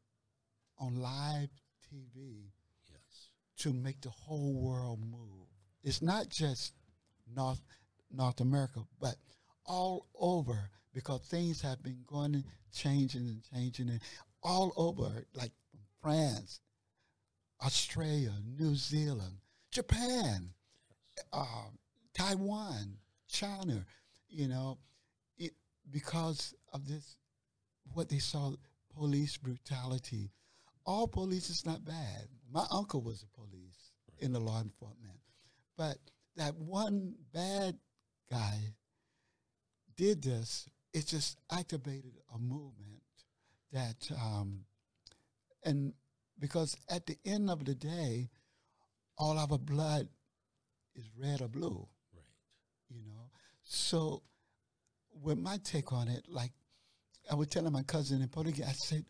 on 0.78 0.96
live 0.96 1.50
TV 1.92 2.50
Yes. 2.90 3.28
to 3.58 3.72
make 3.72 4.00
the 4.00 4.10
whole 4.10 4.54
world 4.54 5.00
move. 5.00 5.48
It's 5.82 6.02
not 6.02 6.28
just 6.28 6.72
North 7.34 7.60
North 8.10 8.40
America, 8.40 8.80
but 9.00 9.16
all 9.72 10.06
over 10.14 10.68
because 10.92 11.22
things 11.22 11.62
have 11.62 11.82
been 11.82 12.04
going 12.06 12.34
and 12.34 12.44
changing 12.74 13.22
and 13.22 13.42
changing 13.54 13.88
and 13.88 14.00
all 14.42 14.70
over, 14.76 15.24
like 15.34 15.52
France, 16.02 16.60
Australia, 17.64 18.32
New 18.58 18.74
Zealand, 18.74 19.38
Japan, 19.70 20.50
uh, 21.32 21.70
Taiwan, 22.12 22.98
China, 23.30 23.86
you 24.28 24.46
know, 24.46 24.76
it, 25.38 25.52
because 25.90 26.54
of 26.74 26.86
this, 26.86 27.16
what 27.94 28.10
they 28.10 28.18
saw, 28.18 28.52
police 28.94 29.38
brutality. 29.38 30.28
All 30.84 31.08
police 31.08 31.48
is 31.48 31.64
not 31.64 31.82
bad. 31.82 32.28
My 32.52 32.66
uncle 32.70 33.00
was 33.00 33.22
a 33.22 33.40
police 33.40 33.92
in 34.18 34.34
the 34.34 34.40
law 34.40 34.60
enforcement, 34.60 35.18
but 35.78 35.96
that 36.36 36.54
one 36.56 37.14
bad 37.32 37.78
guy 38.30 38.58
did 40.02 40.22
this. 40.22 40.68
It 40.92 41.06
just 41.06 41.38
activated 41.52 42.14
a 42.34 42.38
movement 42.38 43.02
that, 43.72 44.10
um, 44.20 44.64
and 45.64 45.92
because 46.40 46.76
at 46.88 47.06
the 47.06 47.16
end 47.24 47.48
of 47.48 47.64
the 47.64 47.74
day, 47.74 48.28
all 49.16 49.38
our 49.38 49.58
blood 49.58 50.08
is 50.96 51.04
red 51.16 51.40
or 51.40 51.46
blue 51.48 51.86
Right. 52.12 52.24
you 52.90 53.00
know. 53.06 53.30
So, 53.62 54.22
with 55.22 55.38
my 55.38 55.58
take 55.62 55.92
on 55.92 56.08
it, 56.08 56.24
like 56.28 56.50
I 57.30 57.36
was 57.36 57.46
telling 57.46 57.72
my 57.72 57.84
cousin 57.84 58.22
in 58.22 58.28
Puerto 58.28 58.50
Rico, 58.50 58.64
I 58.64 58.72
said, 58.72 59.04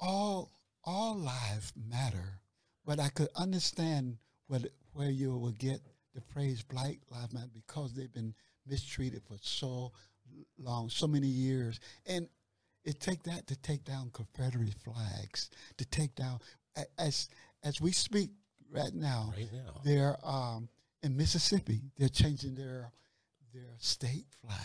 all 0.00 0.50
all 0.82 1.14
lives 1.14 1.72
matter, 1.76 2.40
but 2.86 2.98
I 2.98 3.10
could 3.10 3.28
understand 3.36 4.16
where 4.46 4.60
where 4.94 5.10
you 5.10 5.36
will 5.36 5.52
get 5.52 5.80
the 6.14 6.22
phrase 6.22 6.62
"Black 6.62 6.96
Lives 7.10 7.34
Matter" 7.34 7.50
because 7.52 7.92
they've 7.92 8.12
been 8.12 8.34
mistreated 8.66 9.22
for 9.26 9.36
so 9.40 9.92
long, 10.58 10.88
so 10.88 11.06
many 11.06 11.26
years, 11.26 11.80
and 12.06 12.28
it 12.84 13.00
take 13.00 13.22
that 13.24 13.46
to 13.46 13.56
take 13.56 13.84
down 13.84 14.10
Confederate 14.12 14.74
flags, 14.84 15.50
to 15.78 15.84
take 15.86 16.14
down 16.14 16.38
as 16.98 17.28
as 17.62 17.80
we 17.80 17.92
speak 17.92 18.30
right 18.70 18.92
now 18.94 19.32
Right 19.36 19.48
now. 19.52 19.80
they're 19.84 20.16
um, 20.24 20.68
in 21.02 21.16
Mississippi. 21.16 21.80
They're 21.98 22.08
changing 22.08 22.54
their 22.54 22.90
their 23.52 23.74
state 23.78 24.26
flag 24.42 24.58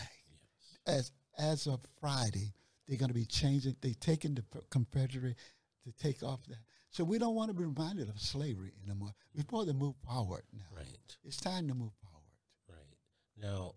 Yes. 0.86 0.98
as 0.98 1.12
as 1.38 1.66
of 1.66 1.80
Friday. 2.00 2.52
They're 2.88 2.98
going 2.98 3.08
to 3.08 3.14
be 3.14 3.24
changing. 3.26 3.76
They 3.80 3.92
taking 3.92 4.34
the 4.34 4.44
Confederate 4.70 5.36
to 5.84 5.92
take 5.92 6.22
off 6.24 6.40
that. 6.48 6.58
So 6.90 7.04
we 7.04 7.18
don't 7.18 7.36
want 7.36 7.50
to 7.50 7.54
be 7.56 7.64
reminded 7.64 8.08
of 8.08 8.18
slavery 8.20 8.72
anymore. 8.84 9.14
We're 9.32 9.42
supposed 9.42 9.68
to 9.68 9.74
move 9.74 9.94
forward 10.04 10.42
now. 10.52 10.64
Right. 10.76 11.16
It's 11.22 11.36
time 11.36 11.68
to 11.68 11.74
move 11.74 11.92
forward. 12.02 12.26
Right. 12.68 12.96
Now, 13.40 13.74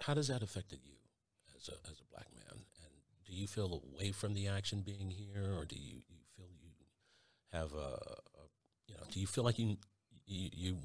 how 0.00 0.14
does 0.14 0.28
that 0.28 0.42
affected 0.42 0.80
you 0.84 0.94
as 1.56 1.68
a, 1.68 1.72
as 1.90 2.00
a 2.00 2.10
black 2.12 2.26
man? 2.34 2.64
And 2.82 2.92
do 3.26 3.32
you 3.32 3.46
feel 3.46 3.82
away 3.94 4.12
from 4.12 4.34
the 4.34 4.48
action 4.48 4.82
being 4.84 5.10
here, 5.10 5.54
or 5.58 5.64
do 5.64 5.76
you, 5.76 6.02
you 6.08 6.18
feel 6.36 6.46
you 6.60 6.70
have 7.52 7.72
a, 7.72 7.76
a 7.76 8.44
you 8.86 8.94
know, 8.94 9.02
do 9.10 9.20
you 9.20 9.26
feel 9.26 9.44
like 9.44 9.58
you, 9.58 9.76
you 10.26 10.50
you 10.52 10.76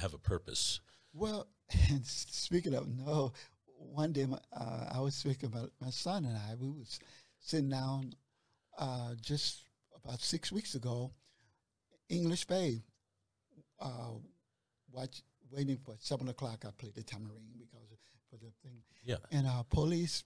have 0.00 0.14
a 0.14 0.18
purpose? 0.18 0.80
Well, 1.12 1.48
and 1.90 2.04
speaking 2.06 2.74
of 2.74 2.86
no, 2.88 3.32
one 3.78 4.12
day 4.12 4.26
my, 4.26 4.38
uh, 4.52 4.90
I 4.92 5.00
was 5.00 5.14
speaking 5.14 5.48
about 5.48 5.70
my 5.80 5.90
son 5.90 6.24
and 6.24 6.36
I. 6.36 6.54
We 6.58 6.68
was 6.70 6.98
sitting 7.40 7.70
down 7.70 8.12
uh, 8.78 9.14
just 9.20 9.62
about 10.04 10.20
six 10.20 10.52
weeks 10.52 10.74
ago, 10.74 11.12
English 12.08 12.46
Bay, 12.46 12.82
uh, 13.80 14.12
watch 14.92 15.22
waiting 15.50 15.78
for 15.84 15.94
seven 15.98 16.28
o'clock. 16.28 16.64
I 16.66 16.70
played 16.76 16.94
the 16.94 17.02
tambourine 17.02 17.58
because 17.58 17.88
for 18.30 18.36
the 18.36 18.50
thing, 18.62 18.82
Yeah. 19.02 19.16
and 19.30 19.46
our 19.46 19.64
police 19.64 20.24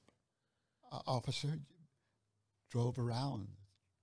uh, 0.91 1.01
officer 1.07 1.59
drove 2.71 2.99
around, 2.99 3.49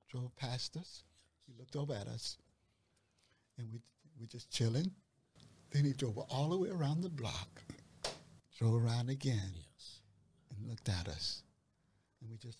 drove 0.10 0.36
past 0.36 0.78
us. 0.78 1.04
He 1.46 1.54
looked 1.58 1.76
over 1.76 1.94
at 1.94 2.08
us, 2.08 2.38
and 3.58 3.72
we 3.72 3.82
we 4.20 4.28
just 4.28 4.50
chilling. 4.52 4.92
Then 5.72 5.86
he 5.86 5.94
drove 5.94 6.18
all 6.18 6.50
the 6.50 6.58
way 6.58 6.70
around 6.70 7.02
the 7.02 7.10
block, 7.10 7.62
drove 8.58 8.84
around 8.84 9.10
again, 9.10 9.52
Yes. 9.56 10.00
and 10.52 10.68
looked 10.68 10.90
at 10.90 11.08
us, 11.08 11.44
and 12.22 12.30
we 12.30 12.38
just 12.38 12.60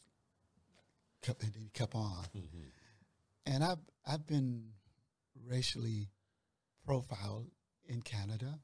kept 1.22 1.42
and 1.44 1.54
he 1.56 1.70
kept 1.70 1.96
on. 1.96 2.26
hmm 2.34 2.70
And 3.46 3.64
I've 3.64 3.80
I've 4.06 4.26
been 4.28 4.74
racially 5.46 6.10
profiled 6.86 7.48
in 7.86 8.02
Canada, 8.02 8.60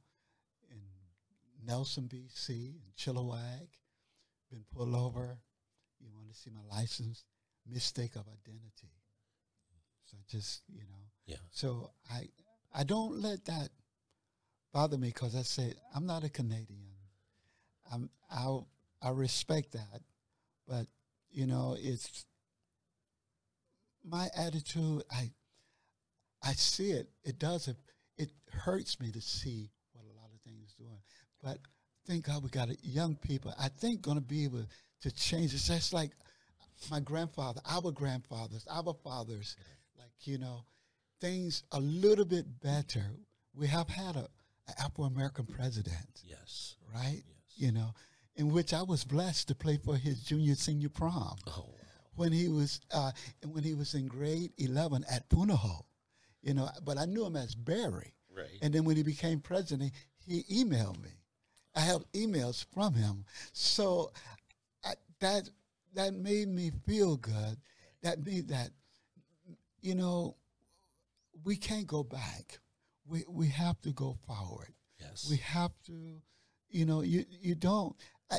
Nelson, 1.65 2.07
BC, 2.07 2.49
in 2.49 2.91
Chilliwack, 2.97 3.67
been 4.51 4.65
pulled 4.73 4.93
over. 4.95 5.37
You 5.99 6.09
want 6.13 6.29
to 6.31 6.35
see 6.39 6.51
my 6.51 6.75
license? 6.75 7.23
Mistake 7.67 8.15
of 8.15 8.21
identity. 8.27 8.93
So 10.05 10.17
just 10.29 10.61
you 10.71 10.81
know, 10.83 11.09
Yeah. 11.25 11.37
so 11.51 11.91
I 12.11 12.29
I 12.73 12.83
don't 12.83 13.21
let 13.21 13.45
that 13.45 13.69
bother 14.71 14.97
me 14.97 15.07
because 15.07 15.35
I 15.35 15.41
say 15.41 15.73
I'm 15.95 16.05
not 16.05 16.23
a 16.23 16.29
Canadian. 16.29 16.93
I'm 17.91 18.09
I 18.29 18.59
I 19.01 19.09
respect 19.09 19.71
that, 19.71 20.01
but 20.67 20.85
you 21.31 21.47
know 21.47 21.75
it's 21.79 22.25
my 24.03 24.29
attitude. 24.35 25.03
I 25.11 25.31
I 26.43 26.53
see 26.53 26.91
it. 26.91 27.09
It 27.23 27.39
does 27.39 27.67
it. 27.67 27.77
It 28.17 28.29
hurts 28.51 28.99
me 28.99 29.11
to 29.11 29.21
see 29.21 29.71
what 29.93 30.05
a 30.05 30.13
lot 30.19 30.29
of 30.33 30.39
things 30.41 30.73
doing, 30.77 30.99
but 31.45 31.59
thank 32.07 32.25
God 32.25 32.43
we 32.43 32.49
got 32.49 32.69
young 32.83 33.15
people. 33.15 33.53
I 33.59 33.69
think 33.69 34.01
going 34.01 34.17
to 34.17 34.23
be 34.23 34.43
able 34.45 34.65
to 35.01 35.11
change. 35.11 35.53
It's 35.53 35.67
just 35.67 35.93
like 35.93 36.11
my 36.91 36.99
grandfather, 36.99 37.61
our 37.69 37.91
grandfathers, 37.91 38.65
our 38.69 38.93
fathers. 39.03 39.55
Like 39.97 40.09
you 40.23 40.39
know, 40.39 40.65
things 41.21 41.63
a 41.71 41.79
little 41.79 42.25
bit 42.25 42.45
better. 42.61 43.05
We 43.55 43.67
have 43.67 43.87
had 43.87 44.15
a, 44.15 44.27
a 44.67 44.81
Afro 44.83 45.05
American 45.05 45.45
president, 45.45 46.23
Yes. 46.23 46.75
right? 46.93 47.21
Yes. 47.25 47.35
You 47.55 47.71
know, 47.71 47.93
in 48.35 48.51
which 48.51 48.73
I 48.73 48.81
was 48.81 49.03
blessed 49.05 49.47
to 49.49 49.55
play 49.55 49.77
for 49.77 49.95
his 49.95 50.21
junior 50.21 50.55
senior 50.55 50.89
prom 50.89 51.37
Oh. 51.47 51.69
when 52.15 52.31
he 52.33 52.49
was 52.49 52.81
uh, 52.91 53.11
when 53.51 53.63
he 53.63 53.73
was 53.75 53.93
in 53.93 54.07
grade 54.07 54.51
eleven 54.57 55.05
at 55.11 55.29
Punahou. 55.29 55.83
You 56.41 56.53
know, 56.55 56.69
but 56.83 56.97
I 56.97 57.05
knew 57.05 57.25
him 57.25 57.35
as 57.35 57.53
Barry. 57.55 58.13
Right. 58.35 58.59
And 58.61 58.73
then 58.73 58.83
when 58.83 58.97
he 58.97 59.03
became 59.03 59.39
president, 59.39 59.93
he 60.27 60.43
emailed 60.51 61.01
me, 61.01 61.09
I 61.75 61.81
have 61.81 62.03
emails 62.13 62.65
from 62.73 62.93
him. 62.93 63.25
So 63.53 64.11
I, 64.83 64.93
that 65.19 65.49
that 65.93 66.13
made 66.13 66.47
me 66.47 66.71
feel 66.85 67.17
good. 67.17 67.57
That 68.01 68.25
means 68.25 68.47
that 68.47 68.69
you 69.81 69.95
know 69.95 70.35
we 71.43 71.55
can't 71.55 71.87
go 71.87 72.03
back. 72.03 72.59
We 73.07 73.23
we 73.29 73.47
have 73.49 73.79
to 73.81 73.91
go 73.91 74.17
forward. 74.27 74.73
Yes. 74.99 75.27
We 75.29 75.37
have 75.37 75.71
to, 75.87 76.21
you 76.69 76.85
know, 76.85 77.01
you 77.01 77.25
you 77.29 77.55
don't. 77.55 77.95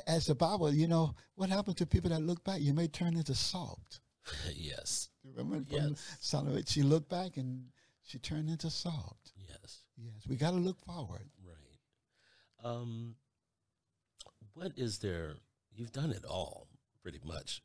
As 0.09 0.27
the 0.27 0.35
Bible, 0.35 0.72
you 0.72 0.88
know, 0.88 1.14
what 1.37 1.49
happens 1.49 1.77
to 1.77 1.87
people 1.87 2.11
that 2.11 2.20
look 2.20 2.42
back? 2.42 2.61
You 2.61 2.75
may 2.75 2.88
turn 2.88 3.16
into 3.16 3.35
salt. 3.35 4.01
yes. 4.55 5.11
Remember, 5.25 5.64
from 5.64 5.90
Yes. 5.90 6.16
Son 6.20 6.49
of 6.49 6.57
it, 6.57 6.68
she 6.68 6.83
looked 6.83 7.09
back 7.09 7.37
and 7.37 7.66
she 8.03 8.18
turned 8.18 8.49
into 8.51 8.68
salt. 8.68 9.18
Yes. 9.37 9.83
Yes, 9.96 10.27
we 10.29 10.35
got 10.37 10.51
to 10.51 10.57
look 10.57 10.79
forward. 10.81 11.29
Right. 11.44 12.68
Um, 12.68 13.14
what 14.56 14.72
is 14.76 14.98
there? 14.98 15.34
You've 15.74 15.92
done 15.92 16.10
it 16.10 16.24
all, 16.24 16.66
pretty 17.02 17.20
much. 17.24 17.62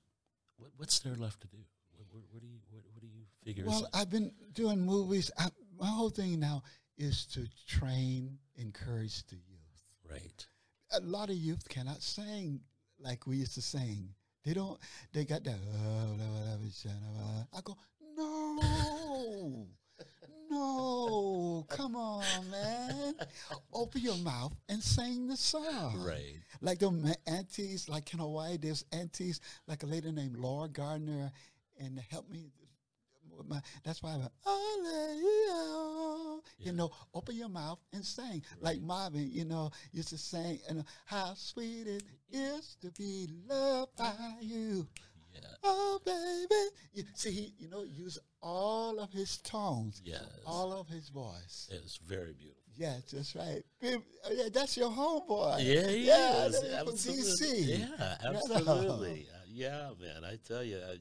What, 0.58 0.71
what's 0.77 0.99
there 0.99 1.15
left 1.15 1.41
to 1.41 1.47
do? 1.47 1.58
What, 1.95 2.06
what, 2.12 2.23
what 2.32 2.41
do 2.41 2.47
you 2.47 2.60
what, 2.69 2.84
what 2.91 3.01
do 3.01 3.08
you 3.08 3.23
figure? 3.43 3.63
is 3.63 3.69
Well, 3.69 3.88
I've 3.93 4.10
been 4.10 4.32
doing 4.54 4.86
movies. 4.86 5.32
I, 5.38 5.47
my 5.80 5.88
whole 5.88 6.10
thing 6.10 6.39
now 6.39 6.63
is 6.97 7.25
to 7.27 7.47
train, 7.67 8.38
encourage 8.58 9.25
the 9.27 9.36
youth. 9.36 9.86
right. 10.10 10.47
A 10.93 10.99
lot 10.99 11.30
of 11.30 11.36
youth 11.38 11.67
cannot 11.69 12.01
sing 12.01 12.60
like 12.99 13.25
we 13.25 13.38
used 13.38 13.54
to 13.56 13.62
sing. 13.62 14.10
They 14.43 14.54
don't. 14.54 14.77
They 15.13 15.23
got 15.23 15.43
that. 15.45 15.56
"Oh, 15.56 16.15
blah, 16.17 16.27
blah, 16.27 16.58
blah, 16.58 16.58
blah, 16.58 17.12
blah." 17.13 17.58
I 17.58 17.62
go, 17.63 17.77
no, 18.17 19.67
no, 20.52 21.66
come 21.70 21.96
on, 21.96 22.24
man. 22.52 23.16
Open 23.74 24.02
your 24.02 24.18
mouth 24.18 24.54
and 24.70 24.84
sing 24.84 25.28
the 25.28 25.38
song. 25.38 26.04
Right. 26.06 26.36
Like 26.62 26.80
the 26.80 27.16
aunties, 27.26 27.88
like 27.88 28.14
in 28.14 28.20
Hawaii, 28.20 28.58
there's 28.58 28.84
aunties, 28.92 29.40
like 29.68 29.84
a 29.84 29.86
lady 29.86 30.12
named 30.12 30.38
Laura 30.38 30.68
Gardner, 30.68 31.32
and 31.80 32.00
help 32.10 32.30
me. 32.30 32.52
My, 33.48 33.60
that's 33.84 34.04
why 34.04 34.12
I'm, 34.12 34.28
Hallelujah. 34.46 35.22
Yeah. 36.60 36.66
You 36.66 36.74
know, 36.74 36.92
open 37.14 37.36
your 37.36 37.50
mouth 37.50 37.80
and 37.92 38.06
sing. 38.06 38.44
Like 38.60 38.76
Right. 38.76 38.82
Marvin, 38.84 39.30
you 39.32 39.46
know, 39.46 39.72
used 39.92 40.10
to 40.10 40.18
sing, 40.18 40.60
and 40.70 40.84
how 41.06 41.34
sweet 41.36 41.88
it 41.88 42.04
is 42.32 42.78
to 42.82 42.92
be 42.92 43.28
loved 43.50 43.96
by 43.96 44.14
you. 44.42 44.88
Yeah. 45.34 45.41
Oh, 45.63 46.00
baby. 46.06 46.76
You, 46.94 47.04
see, 47.13 47.32
he, 47.32 47.54
you 47.58 47.70
know, 47.70 47.84
use 47.84 48.17
all 48.41 49.00
of 49.00 49.12
his 49.12 49.38
tones, 49.38 50.02
Yes. 50.04 50.24
all 50.46 50.74
of 50.74 50.88
his 50.88 51.10
voice. 51.10 51.70
It's 51.72 51.98
very 51.98 52.34
beautiful. 52.34 52.62
Yes, 52.76 53.04
that's 53.12 53.36
right. 53.36 53.62
Uh, 53.84 53.98
yeah, 54.32 54.50
that's 54.52 54.78
your 54.78 54.89
homeboy. 54.89 55.58
Yeah, 55.60 55.88
he 55.89 56.08
yeah, 56.08 56.46
is. 56.46 56.63
Absolutely. 56.63 57.24
DC. 57.24 57.80
Yeah, 58.00 58.17
absolutely. 58.24 59.28
Uh, 59.32 59.38
yeah, 59.48 59.89
man. 60.00 60.24
I 60.24 60.38
tell 60.48 60.63
you, 60.63 60.78
I, 60.78 60.98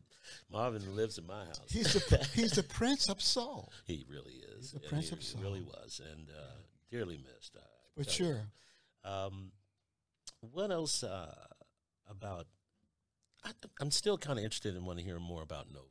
Marvin 0.52 0.96
lives 0.96 1.16
in 1.18 1.26
my 1.26 1.44
house. 1.44 1.60
He's 1.70 1.92
the 1.92 2.28
he's 2.34 2.52
the 2.52 2.64
prince 2.64 3.08
of 3.08 3.22
soul, 3.22 3.72
he 3.86 4.04
really 4.10 4.42
is. 4.58 4.72
the 4.72 4.80
Prince 4.80 5.08
he 5.10 5.16
of 5.16 5.22
Soul. 5.22 5.42
really 5.42 5.62
was, 5.62 6.00
and 6.12 6.28
uh, 6.28 6.42
dearly 6.90 7.18
missed. 7.18 7.56
Uh, 7.56 7.60
for 7.94 8.02
you. 8.02 8.10
sure. 8.10 8.40
Um, 9.04 9.52
what 10.40 10.70
else 10.70 11.02
uh, 11.04 11.34
about? 12.10 12.46
I, 13.44 13.50
I'm 13.80 13.90
still 13.90 14.18
kind 14.18 14.38
of 14.38 14.44
interested 14.44 14.74
and 14.76 14.84
want 14.86 14.98
to 14.98 15.04
hear 15.04 15.18
more 15.18 15.42
about 15.42 15.66
Nova. 15.72 15.86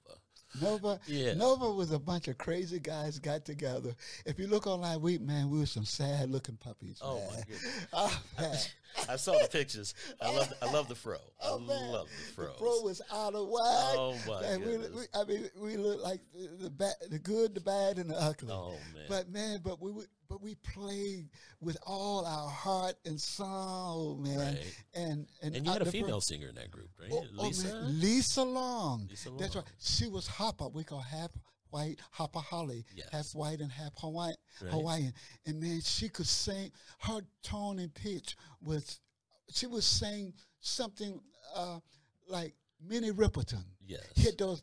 Nova, 0.61 0.99
Yeah. 1.05 1.35
Nova 1.35 1.69
was 1.71 1.91
a 1.91 1.99
bunch 1.99 2.27
of 2.27 2.37
crazy 2.39 2.79
guys 2.79 3.19
got 3.19 3.45
together. 3.45 3.93
If 4.25 4.39
you 4.39 4.47
look 4.47 4.65
online, 4.65 4.99
we 4.99 5.19
man, 5.19 5.49
we 5.51 5.59
were 5.59 5.67
some 5.67 5.85
sad 5.85 6.31
looking 6.31 6.57
puppies. 6.57 6.99
Oh, 7.03 7.19
man. 7.19 7.27
my 7.29 7.35
goodness. 7.41 7.85
Oh, 7.93 8.21
man. 8.39 8.57
I 9.07 9.15
saw 9.17 9.33
the 9.37 9.47
pictures. 9.47 9.93
I 10.19 10.35
love. 10.35 10.51
I 10.63 10.71
love 10.71 10.87
the 10.89 10.95
fro. 10.95 11.17
Oh, 11.41 11.49
I 11.49 11.51
Oh, 11.55 11.59
man. 11.59 11.91
love 11.91 12.07
the 12.07 12.33
fro. 12.33 12.45
The 12.47 12.53
fro 12.57 12.81
was 12.81 12.99
out 13.13 13.35
of 13.35 13.47
whack. 13.47 13.95
Oh 13.95 14.15
my 14.27 14.41
Man, 14.41 14.59
we, 14.61 14.65
goodness. 14.65 15.07
we, 15.13 15.19
I 15.21 15.23
mean, 15.25 15.49
we 15.61 15.77
look 15.77 16.01
like 16.03 16.21
the, 16.33 16.63
the 16.63 16.69
bad, 16.71 16.93
the 17.11 17.19
good, 17.19 17.53
the 17.53 17.61
bad, 17.61 17.99
and 17.99 18.09
the 18.09 18.15
ugly. 18.19 18.49
Oh 18.51 18.71
man. 18.93 19.05
But 19.07 19.29
man, 19.29 19.61
but 19.63 19.79
we 19.79 19.91
would- 19.91 20.07
but 20.29 20.41
we 20.41 20.55
played 20.55 21.29
with 21.59 21.77
all 21.85 22.25
our 22.25 22.47
heart 22.49 22.95
and 23.05 23.19
soul, 23.19 24.17
man. 24.21 24.37
Right. 24.39 24.75
And 24.93 25.27
and, 25.41 25.55
and 25.55 25.65
you 25.65 25.71
I- 25.71 25.73
had 25.73 25.81
a 25.81 25.91
female 25.91 26.21
singer 26.21 26.47
in 26.47 26.55
that 26.55 26.71
group, 26.71 26.89
right? 26.99 27.09
Oh, 27.11 27.25
oh, 27.37 27.43
Lisa. 27.47 27.67
man, 27.67 27.99
Lisa 27.99 28.43
Long. 28.43 29.07
Lisa 29.09 29.29
That's 29.37 29.55
right. 29.55 29.65
She 29.79 30.07
was 30.07 30.27
hapa. 30.27 30.71
We 30.71 30.83
call 30.83 30.99
half 31.01 31.31
white 31.71 31.99
hapa 32.17 32.43
haole, 32.43 32.83
Yes. 32.95 33.09
half 33.11 33.27
white 33.35 33.59
and 33.59 33.71
half 33.71 33.91
Hawaiian. 33.97 34.35
Right. 34.61 34.71
Hawaiian. 34.71 35.13
And 35.45 35.59
man, 35.59 35.81
she 35.81 36.09
could 36.09 36.27
sing. 36.27 36.71
Her 36.99 37.21
tone 37.43 37.79
and 37.79 37.93
pitch 37.93 38.35
was. 38.63 38.99
She 39.51 39.65
was 39.65 39.83
sing 39.83 40.33
something 40.59 41.19
uh, 41.55 41.79
like 42.27 42.53
Minnie 42.87 43.11
Riperton. 43.11 43.63
Yes. 43.83 44.03
Hit 44.15 44.37
those. 44.37 44.61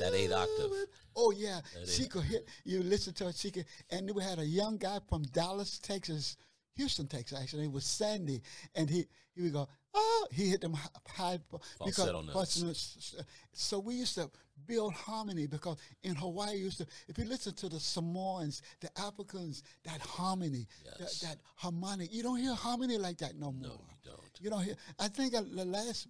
That 0.00 0.14
eight 0.14 0.32
octave. 0.32 0.70
Oh 1.16 1.30
yeah, 1.32 1.60
That 1.74 1.88
she 1.88 2.04
eight- 2.04 2.10
could 2.10 2.22
hit. 2.24 2.48
You 2.64 2.82
listen 2.82 3.14
to 3.14 3.24
her. 3.26 3.32
She 3.32 3.50
could. 3.50 3.64
And 3.90 4.10
we 4.14 4.22
had 4.22 4.38
a 4.38 4.44
young 4.46 4.76
guy 4.76 4.98
from 5.08 5.22
Dallas, 5.24 5.78
Texas, 5.78 6.36
Houston, 6.76 7.06
Texas. 7.06 7.38
Actually, 7.40 7.64
it 7.64 7.72
was 7.72 7.84
Sandy, 7.84 8.42
and 8.74 8.88
he 8.88 9.06
he 9.34 9.42
would 9.42 9.52
go. 9.52 9.68
Oh, 9.94 10.26
he 10.30 10.48
hit 10.50 10.60
them 10.60 10.74
high 11.08 11.38
because 11.50 11.66
Falsetto 11.96 12.22
notes. 12.22 12.62
notes. 12.62 13.14
So 13.52 13.78
we 13.80 13.94
used 13.94 14.14
to 14.16 14.30
build 14.66 14.92
harmony 14.92 15.46
because 15.46 15.76
in 16.02 16.14
Hawaii, 16.14 16.56
used 16.56 16.78
to 16.78 16.86
if 17.08 17.18
you 17.18 17.24
listen 17.24 17.54
to 17.54 17.68
the 17.68 17.80
Samoans, 17.80 18.62
the 18.80 18.90
Africans, 19.00 19.62
that 19.84 20.00
harmony, 20.00 20.66
Yes. 21.00 21.20
that, 21.20 21.28
that 21.28 21.38
harmonic. 21.56 22.12
You 22.12 22.22
don't 22.22 22.38
hear 22.38 22.54
harmony 22.54 22.98
like 22.98 23.18
that 23.18 23.34
no 23.36 23.50
more. 23.52 23.62
No, 23.70 23.80
you 24.04 24.10
don't. 24.10 24.20
You 24.40 24.50
don't 24.50 24.62
hear. 24.62 24.76
I 25.00 25.08
think 25.08 25.34
uh, 25.34 25.42
the 25.52 25.64
last 25.64 26.06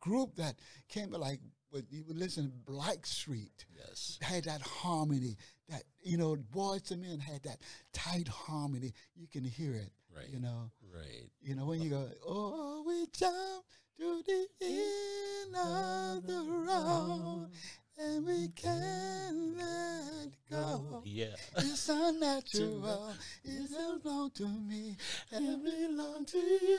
group 0.00 0.34
that 0.36 0.56
came 0.88 1.10
like 1.12 1.40
with 1.72 1.86
you 1.90 2.04
would 2.04 2.16
listen 2.18 2.50
to 2.50 2.72
Blackstreet 2.72 3.64
Yes. 3.76 4.18
had 4.20 4.44
that 4.44 4.60
harmony 4.60 5.36
that 5.68 5.82
you 6.02 6.16
know 6.18 6.36
Boyz 6.36 6.90
II 6.90 6.98
Men 6.98 7.18
had 7.18 7.42
that 7.44 7.58
tight 7.92 8.28
harmony. 8.28 8.92
You 9.16 9.26
can 9.26 9.44
hear 9.44 9.74
it. 9.74 9.90
Right. 10.14 10.28
You 10.30 10.40
know. 10.40 10.70
Right. 10.94 11.30
You 11.40 11.54
know 11.54 11.64
when 11.64 11.80
you 11.80 11.90
go, 11.90 12.08
oh, 12.26 12.84
we 12.86 13.06
jump 13.12 13.64
to 13.98 14.22
the 14.26 14.46
end 14.60 15.56
of 15.56 16.26
the 16.26 16.44
road 16.50 17.48
and 17.98 18.26
we 18.26 18.48
can't 18.48 19.56
let 19.56 20.30
go. 20.50 21.02
Yeah. 21.04 21.34
It's 21.56 21.88
unnatural. 21.88 23.12
It 23.44 24.02
belong 24.02 24.30
to 24.32 24.48
me 24.48 24.96
and 25.30 25.62
belong 25.64 26.24
to 26.26 26.38
you. 26.38 26.78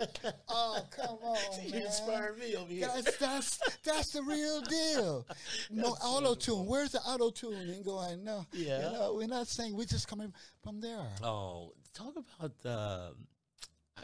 oh, 0.48 0.80
come 0.90 1.18
on, 1.22 1.36
you 1.66 1.84
inspired 1.84 2.38
me 2.38 2.56
over 2.56 2.70
here. 2.72 2.88
That's 2.94 3.16
that's 3.16 3.58
that's 3.82 4.12
the 4.12 4.22
real 4.22 4.60
deal. 4.62 5.26
No 5.70 5.90
auto 6.02 6.34
tune. 6.34 6.66
Where's 6.66 6.92
the 6.92 7.00
auto 7.00 7.30
tuning 7.30 7.82
going? 7.82 8.24
No, 8.24 8.44
Yeah. 8.52 8.76
You 8.86 8.92
know, 8.92 9.14
we're 9.16 9.26
not 9.28 9.46
saying 9.48 9.74
we're 9.76 9.86
just 9.86 10.08
coming 10.08 10.32
from 10.62 10.80
there. 10.80 11.06
Oh, 11.22 11.72
talk 11.94 12.14
about. 12.16 12.52
um 12.66 13.14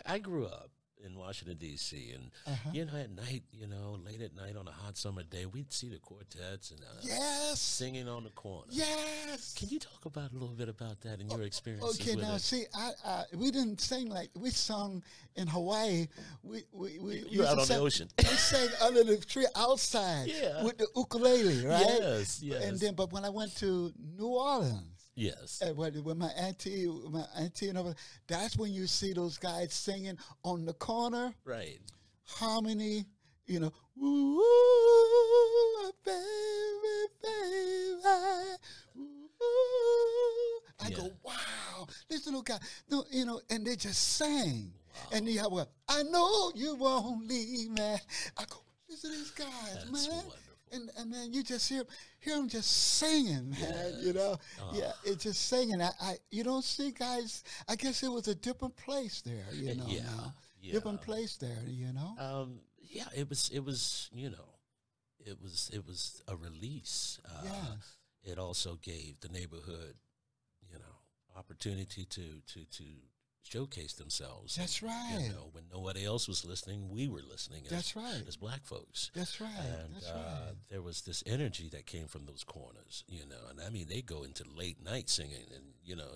I, 0.07 0.15
I 0.15 0.19
grew 0.19 0.47
up 0.47 0.71
in 1.05 1.17
Washington 1.19 1.57
D.C. 1.59 2.13
and 2.15 2.31
Uh-huh. 2.47 2.71
you 2.73 2.85
know 2.85 2.97
at 2.97 3.11
night, 3.11 3.43
you 3.53 3.67
know, 3.67 3.99
late 4.05 4.21
at 4.21 4.35
night 4.37 4.57
on 4.57 4.67
a 4.69 4.73
hot 4.73 4.97
summer 4.97 5.23
day, 5.23 5.47
we'd 5.47 5.73
see 5.73 5.89
the 5.89 5.99
quartets 5.99 6.71
and 6.71 6.81
uh, 6.81 7.01
Yes, 7.03 7.61
singing 7.61 8.09
on 8.09 8.25
the 8.25 8.31
corner. 8.31 8.67
yes. 8.71 9.55
Can 9.59 9.69
you 9.69 9.79
talk 9.79 10.05
about 10.07 10.31
a 10.33 10.35
little 10.35 10.55
bit 10.55 10.69
about 10.69 11.01
that 11.03 11.21
and 11.21 11.31
your 11.31 11.43
experiences 11.43 12.01
Okay, 12.01 12.17
now 12.21 12.35
it? 12.35 12.41
see, 12.41 12.65
I, 12.75 12.91
I 13.05 13.25
we 13.35 13.51
didn't 13.51 13.81
sing 13.81 14.09
like 14.09 14.31
we 14.39 14.51
sung 14.51 15.03
in 15.37 15.47
Hawaii. 15.47 16.09
We 16.43 16.65
we 16.73 16.99
we 16.99 17.25
You 17.29 17.45
out 17.47 17.59
on 17.59 17.69
the 17.69 17.79
ocean. 17.79 18.09
We 18.19 18.25
sang 18.25 18.69
under 18.83 19.05
the 19.05 19.17
tree 19.19 19.47
outside 19.57 20.29
Yeah. 20.43 20.65
with 20.65 20.79
the 20.79 20.87
ukulele, 20.97 21.67
right? 21.67 21.87
Yes, 21.87 22.43
yes. 22.43 22.65
And 22.65 22.79
then, 22.79 22.95
but 22.95 23.13
when 23.13 23.25
I 23.25 23.31
went 23.31 23.57
to 23.59 23.93
New 24.19 24.27
Orleans, 24.29 24.83
yes. 25.15 25.61
and 25.65 25.77
when, 25.77 25.95
when 26.05 26.19
my 26.19 26.29
auntie, 26.31 26.87
my 27.11 27.25
auntie 27.39 27.69
and 27.69 27.79
over, 27.79 27.95
that's 28.27 28.57
when 28.57 28.73
you 28.73 28.87
see 28.87 29.13
those 29.13 29.39
guys 29.39 29.73
singing 29.73 30.19
on 30.45 30.65
the 30.65 30.73
corner, 30.75 31.33
Right. 31.45 31.79
harmony, 32.27 33.05
you 33.47 33.61
know, 33.61 33.73
ooh, 34.03 35.93
baby, 36.05 37.09
baby, 37.23 38.57
ooh. 38.99 40.61
I 40.83 40.91
go, 40.91 41.11
wow, 41.23 41.87
this 42.09 42.25
little 42.27 42.43
guy, 42.43 42.59
no, 42.91 43.05
you 43.11 43.25
know, 43.27 43.41
and 43.51 43.67
they 43.67 43.77
just 43.77 44.17
sang. 44.17 44.73
And 45.13 45.27
you 45.29 45.39
have, 45.41 45.53
well, 45.53 45.69
I 45.89 46.03
know 46.05 46.53
you 46.55 46.75
won't 46.77 47.27
leave 47.27 47.71
me. 47.71 47.83
I 48.37 48.45
go, 48.49 48.57
listen 48.89 49.11
to 49.13 49.17
these 49.17 49.31
guys, 49.31 49.49
That's 49.75 49.91
man. 50.09 50.17
wonderful. 50.25 50.35
And, 50.73 50.91
and 50.99 51.13
then 51.13 51.33
you 51.33 51.43
just 51.43 51.69
hear 51.69 51.85
hear 52.21 52.37
them 52.37 52.49
just 52.49 52.71
singing, 52.99 53.51
man. 53.51 53.95
You 54.01 54.13
know, 54.13 54.37
yeah, 54.73 54.93
it's 55.05 55.25
just 55.25 55.49
singing. 55.49 55.81
I, 55.83 55.91
I 56.01 56.17
you 56.31 56.45
don't 56.45 56.65
see 56.65 56.91
guys. 56.93 57.43
I 57.69 57.77
guess 57.77 58.03
it 58.03 58.11
was 58.11 58.29
a 58.29 58.35
different 58.35 58.77
place 58.77 59.21
there. 59.23 59.47
You 59.53 59.75
know, 59.77 59.85
yeah, 59.89 60.03
now. 60.03 60.35
yeah. 60.61 60.73
different 60.73 61.03
place 61.03 61.37
there. 61.37 61.63
You 61.67 61.93
know, 61.93 62.15
Um, 62.19 62.61
yeah, 62.81 63.05
it 63.15 63.29
was. 63.29 63.51
It 63.53 63.65
was. 63.65 64.09
You 64.13 64.31
know, 64.31 64.55
it 65.27 65.41
was. 65.43 65.71
It 65.73 65.87
was 65.87 66.23
a 66.29 66.37
release. 66.37 67.19
Uh, 67.25 67.43
Yes. 67.45 67.97
It 68.23 68.39
also 68.39 68.77
gave 68.83 69.19
the 69.21 69.29
neighborhood, 69.31 69.95
you 70.71 70.79
know, 70.79 70.97
opportunity 71.37 72.05
to 72.05 72.43
to 72.53 72.65
to 72.65 72.85
showcase 73.43 73.95
themselves. 73.95 74.57
That's 74.57 74.83
right. 74.83 75.19
You 75.21 75.29
know, 75.31 75.49
when 75.53 75.65
nobody 75.73 76.05
else 76.05 76.29
was 76.29 76.45
listening, 76.45 76.89
we 76.89 77.09
were 77.09 77.23
listening. 77.29 77.63
As, 77.65 77.71
That's 77.71 77.97
right. 77.97 78.23
As 78.27 78.37
black 78.37 78.65
folks. 78.65 79.11
That's 79.15 79.41
right. 79.41 79.51
And 79.57 79.95
That's 79.95 80.09
uh, 80.09 80.15
right. 80.15 80.55
there 80.71 80.83
was 80.83 81.03
this 81.03 81.23
energy 81.27 81.69
that 81.73 81.87
came 81.87 82.07
from 82.07 82.27
those 82.27 82.45
corners, 82.45 83.05
you 83.09 83.27
know. 83.29 83.49
And 83.51 83.61
I 83.61 83.71
mean, 83.71 83.87
they 83.89 84.03
go 84.03 84.23
into 84.23 84.45
late 84.57 84.83
night 84.85 85.09
singing, 85.09 85.47
and 85.55 85.65
you 85.85 85.97
know, 85.97 86.09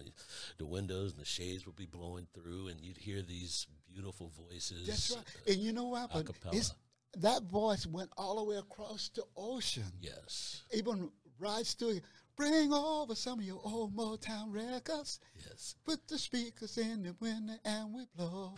the 0.58 0.66
windows 0.66 1.12
and 1.12 1.20
the 1.20 1.26
shades 1.26 1.66
would 1.66 1.76
be 1.76 1.86
blowing 1.86 2.26
through, 2.34 2.68
and 2.68 2.80
you'd 2.80 2.98
hear 2.98 3.22
these 3.22 3.66
beautiful 3.92 4.30
voices. 4.50 4.86
That's 4.86 5.10
right. 5.10 5.24
And 5.48 5.56
you 5.56 5.72
know 5.72 5.88
what? 5.88 6.10
Acapella. 6.10 6.72
that 7.18 7.42
voice 7.44 7.86
went 7.86 8.10
all 8.16 8.44
the 8.44 8.50
way 8.50 8.56
across 8.56 9.10
the 9.14 9.22
ocean. 9.36 9.84
Yes, 10.00 10.62
Even 10.72 11.10
right 11.38 11.66
Stewart, 11.66 12.00
bring 12.36 12.72
over 12.72 13.14
some 13.14 13.38
of 13.38 13.44
your 13.44 13.60
old 13.64 13.96
Motown 13.96 14.52
records. 14.52 15.20
yes, 15.36 15.74
Put 15.84 16.06
the 16.08 16.18
speakers 16.18 16.78
in 16.78 17.02
the 17.02 17.14
window 17.20 17.54
and 17.64 17.94
we 17.94 18.04
blow. 18.16 18.54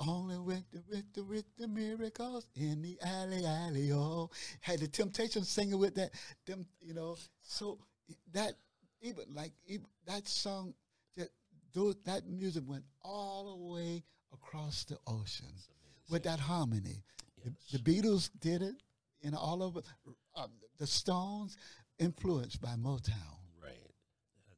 Only 0.00 0.38
with 0.38 0.64
the 0.72 0.82
with 0.88 1.12
the 1.12 1.22
with 1.24 1.44
the 1.58 1.68
miracles 1.68 2.46
in 2.56 2.80
the 2.80 2.98
alley 3.02 3.44
alley 3.44 3.92
oh. 3.92 4.30
Had 4.60 4.80
the 4.80 4.88
Temptations 4.88 5.48
singing 5.48 5.78
with 5.78 5.94
that 5.96 6.10
them 6.46 6.64
you 6.80 6.94
know. 6.94 7.16
So 7.42 7.78
that 8.32 8.54
even 9.02 9.24
like 9.34 9.52
even 9.66 9.86
that 10.06 10.26
song 10.26 10.72
that 11.16 11.28
that 12.06 12.22
music 12.26 12.62
went 12.66 12.84
all 13.02 13.56
the 13.56 13.74
way 13.74 14.02
across 14.32 14.84
the 14.84 14.96
ocean 15.06 15.52
with 16.10 16.22
that 16.24 16.40
harmony. 16.40 17.04
The, 17.44 17.52
the 17.72 17.78
Beatles 17.78 18.30
did 18.40 18.62
it, 18.62 18.74
and 19.22 19.34
all 19.34 19.62
over 19.62 19.80
uh, 20.34 20.46
the 20.78 20.86
Stones 20.86 21.56
influenced 22.00 22.60
by 22.60 22.70
Motown. 22.76 23.36
right. 23.62 23.72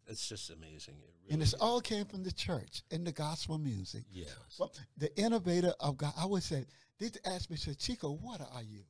It's 0.06 0.28
just 0.28 0.50
amazing. 0.50 0.94
It 0.98 1.10
really 1.22 1.34
And 1.34 1.42
it's 1.42 1.54
all 1.54 1.80
came 1.80 2.04
from 2.06 2.22
the 2.22 2.32
church 2.32 2.82
and 2.90 3.06
the 3.06 3.12
gospel 3.12 3.58
music. 3.58 4.04
yes, 4.10 4.28
Well, 4.58 4.72
the 4.96 5.14
innovator 5.18 5.72
of 5.80 5.96
God, 5.96 6.12
I 6.16 6.26
would 6.26 6.42
say, 6.42 6.64
they 6.98 7.10
asked 7.24 7.50
me, 7.50 7.56
said, 7.56 7.78
Chico, 7.78 8.12
what 8.12 8.40
are 8.40 8.62
you? 8.62 8.82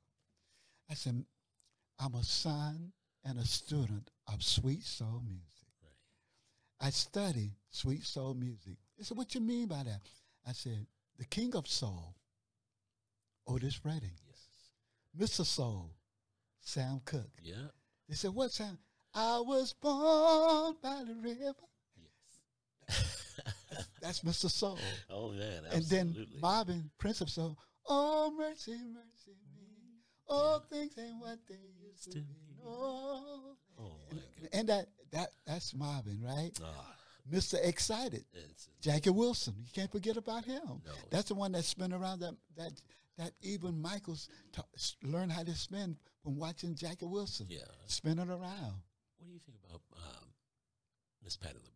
I 0.91 0.95
said, 0.95 1.25
I'm 1.99 2.15
a 2.15 2.23
son 2.25 2.93
and 3.25 3.39
a 3.39 3.45
student 3.45 4.11
of 4.33 4.43
sweet 4.43 4.83
soul 4.85 5.23
music. 5.25 5.69
right. 5.83 6.87
I 6.87 6.91
study 6.91 7.53
sweet 7.71 8.05
soul 8.05 8.35
music. 8.35 8.77
They 8.99 9.05
said, 9.05 9.17
what 9.17 9.35
you 9.35 9.41
mean 9.41 9.69
by 9.69 9.83
that? 9.85 10.01
I 10.47 10.53
said, 10.53 10.87
the 11.19 11.25
king 11.25 11.55
of 11.55 11.67
soul, 11.69 12.15
Otis 13.47 13.81
Redding. 13.85 14.17
Yes, 14.27 15.31
Mr. 15.31 15.45
Soul, 15.47 15.91
Sam 16.61 17.01
Cooke. 17.05 17.31
yeah, 17.43 17.69
They 18.13 18.17
said, 18.17 18.35
what 18.35 18.51
Sam? 18.53 18.77
I 19.15 19.39
was 19.41 19.73
born 19.81 20.77
by 20.83 21.03
the 21.07 21.15
river. 21.15 21.55
yes. 21.97 23.39
That's 24.03 24.21
Mr. 24.21 24.51
Soul. 24.51 24.79
oh 25.09 25.31
man, 25.33 25.63
Absolutely. 25.73 25.99
And 25.99 26.15
then. 26.15 26.27
Marvin, 26.43 26.91
Prince 26.99 27.23
of 27.23 27.31
Soul, 27.31 27.57
oh 27.89 28.35
mercy, 28.37 28.73
mercy 28.73 29.31
me. 29.57 30.03
All 30.29 30.61
things 30.71 30.93
ain't 30.99 31.19
what 31.21 31.39
they 31.49 31.57
used 31.89 32.05
to 32.13 32.19
be. 32.19 32.25
No. 32.63 32.69
oh 32.69 33.57
my. 34.13 34.19
And 34.53 34.69
that 34.69 34.89
that 35.13 35.29
that's 35.47 35.75
Marvin, 35.75 36.21
right? 36.23 36.51
Ah, 36.63 36.95
Mr. 37.33 37.55
Excited. 37.67 38.27
it's 38.35 38.69
Jackie 38.83 39.09
Wilson. 39.09 39.55
You 39.59 39.71
can't 39.73 39.91
forget 39.91 40.19
about 40.19 40.45
him. 40.45 40.83
No. 40.85 40.93
That's 41.11 41.29
the 41.29 41.35
one 41.35 41.53
that 41.53 41.65
spun 41.65 41.95
around 41.95 42.21
that 42.21 42.35
that 42.59 42.73
that 43.17 43.33
even 43.41 43.81
Michaels 43.81 44.29
s- 44.77 44.97
learned 45.03 45.33
how 45.33 45.45
to 45.45 45.55
spin 45.55 45.97
from 46.23 46.37
watching 46.37 46.75
Jackie 46.75 47.07
Wilson. 47.07 47.47
yeah. 47.49 47.61
Spin 47.87 48.19
it 48.19 48.29
around. 48.29 48.81
What 49.19 49.27
do 49.27 49.33
you 49.33 49.41
think 49.45 49.59
about 49.65 49.81
um, 49.97 50.29
Miss 51.23 51.37
Patti 51.37 51.55
LaBelle? 51.55 51.71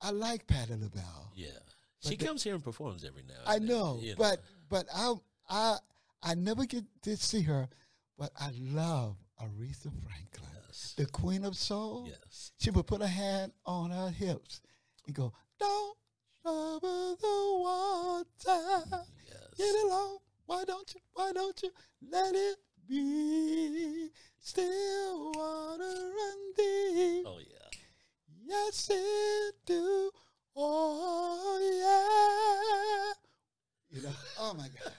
I 0.00 0.10
like 0.10 0.46
Patti 0.46 0.74
LaBelle. 0.74 1.32
Yeah, 1.34 1.48
But 2.02 2.10
she 2.10 2.16
the- 2.16 2.24
comes 2.26 2.42
here 2.42 2.54
and 2.54 2.62
performs 2.64 3.04
every 3.04 3.22
now. 3.22 3.34
I 3.46 3.56
and 3.56 3.68
then, 3.68 3.76
I 3.76 3.80
know, 3.80 4.00
but 4.18 4.38
but 4.68 4.86
I 4.94 5.14
I 5.48 5.76
I 6.22 6.34
never 6.34 6.64
get 6.64 6.84
to 7.02 7.16
see 7.16 7.42
her, 7.42 7.68
but 8.18 8.30
I 8.38 8.50
love 8.58 9.16
Aretha 9.40 9.90
Franklin, 10.04 10.50
yes, 10.66 10.94
the 10.96 11.06
Queen 11.06 11.44
of 11.44 11.56
Soul. 11.56 12.06
yes, 12.08 12.52
She 12.58 12.70
would 12.70 12.86
put 12.86 13.00
her 13.00 13.06
hand 13.06 13.52
on 13.66 13.90
her 13.90 14.10
hips 14.10 14.60
and 15.06 15.14
go, 15.14 15.32
"Don't 15.58 15.96
trouble 16.42 17.16
the 17.16 17.58
water, 17.60 19.04
yes. 19.28 19.56
get 19.56 19.74
along. 19.84 20.18
Why 20.46 20.64
don't 20.64 20.92
you? 20.94 21.00
Why 21.14 21.32
don't 21.32 21.60
you 21.62 21.70
let 22.10 22.34
it 22.34 22.56
be? 22.92 24.10
Still 24.38 25.32
water 25.32 25.82
run 25.82 26.52
deep. 26.56 27.24
Oh 27.26 27.38
yeah. 27.38 27.70
Yes, 28.44 28.90
it 28.92 29.54
do. 29.64 30.10
Oh 30.56 31.58
yeah. 33.90 33.96
You 33.96 34.02
know. 34.02 34.14
Oh 34.38 34.54
my 34.54 34.68
God. 34.68 34.92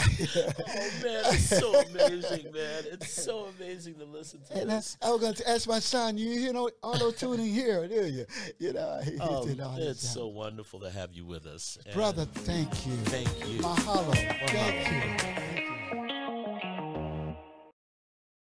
Oh 0.00 0.90
man, 1.02 1.24
it's 1.26 1.48
so 1.58 1.74
amazing, 1.80 2.52
man. 2.52 2.84
It's 2.92 3.10
so 3.10 3.46
amazing 3.58 3.94
to 3.96 4.04
listen 4.04 4.40
to 4.48 4.60
And 4.60 4.70
I, 4.70 4.76
this. 4.76 4.96
I 5.02 5.10
was 5.10 5.20
going 5.20 5.34
to 5.34 5.48
ask 5.48 5.68
my 5.68 5.78
son, 5.78 6.16
you 6.16 6.30
you 6.30 6.52
know 6.52 6.70
auto 6.82 7.10
tuning 7.10 7.52
here, 7.52 7.86
do 7.88 8.06
you? 8.06 8.26
You 8.58 8.72
know, 8.72 9.00
he, 9.04 9.12
he 9.12 9.18
Oh, 9.20 9.44
this 9.44 9.90
it's 9.90 10.08
so 10.08 10.28
wonderful 10.28 10.80
to 10.80 10.90
have 10.90 11.12
you 11.12 11.24
with 11.26 11.46
us, 11.46 11.78
And 11.86 11.94
Brother, 11.94 12.24
thank 12.24 12.86
you. 12.86 12.94
Thank 13.06 13.28
you. 13.48 13.60
Mahalo. 13.60 14.08
Oh, 14.08 14.46
thank 14.46 15.56
you. 15.56 15.61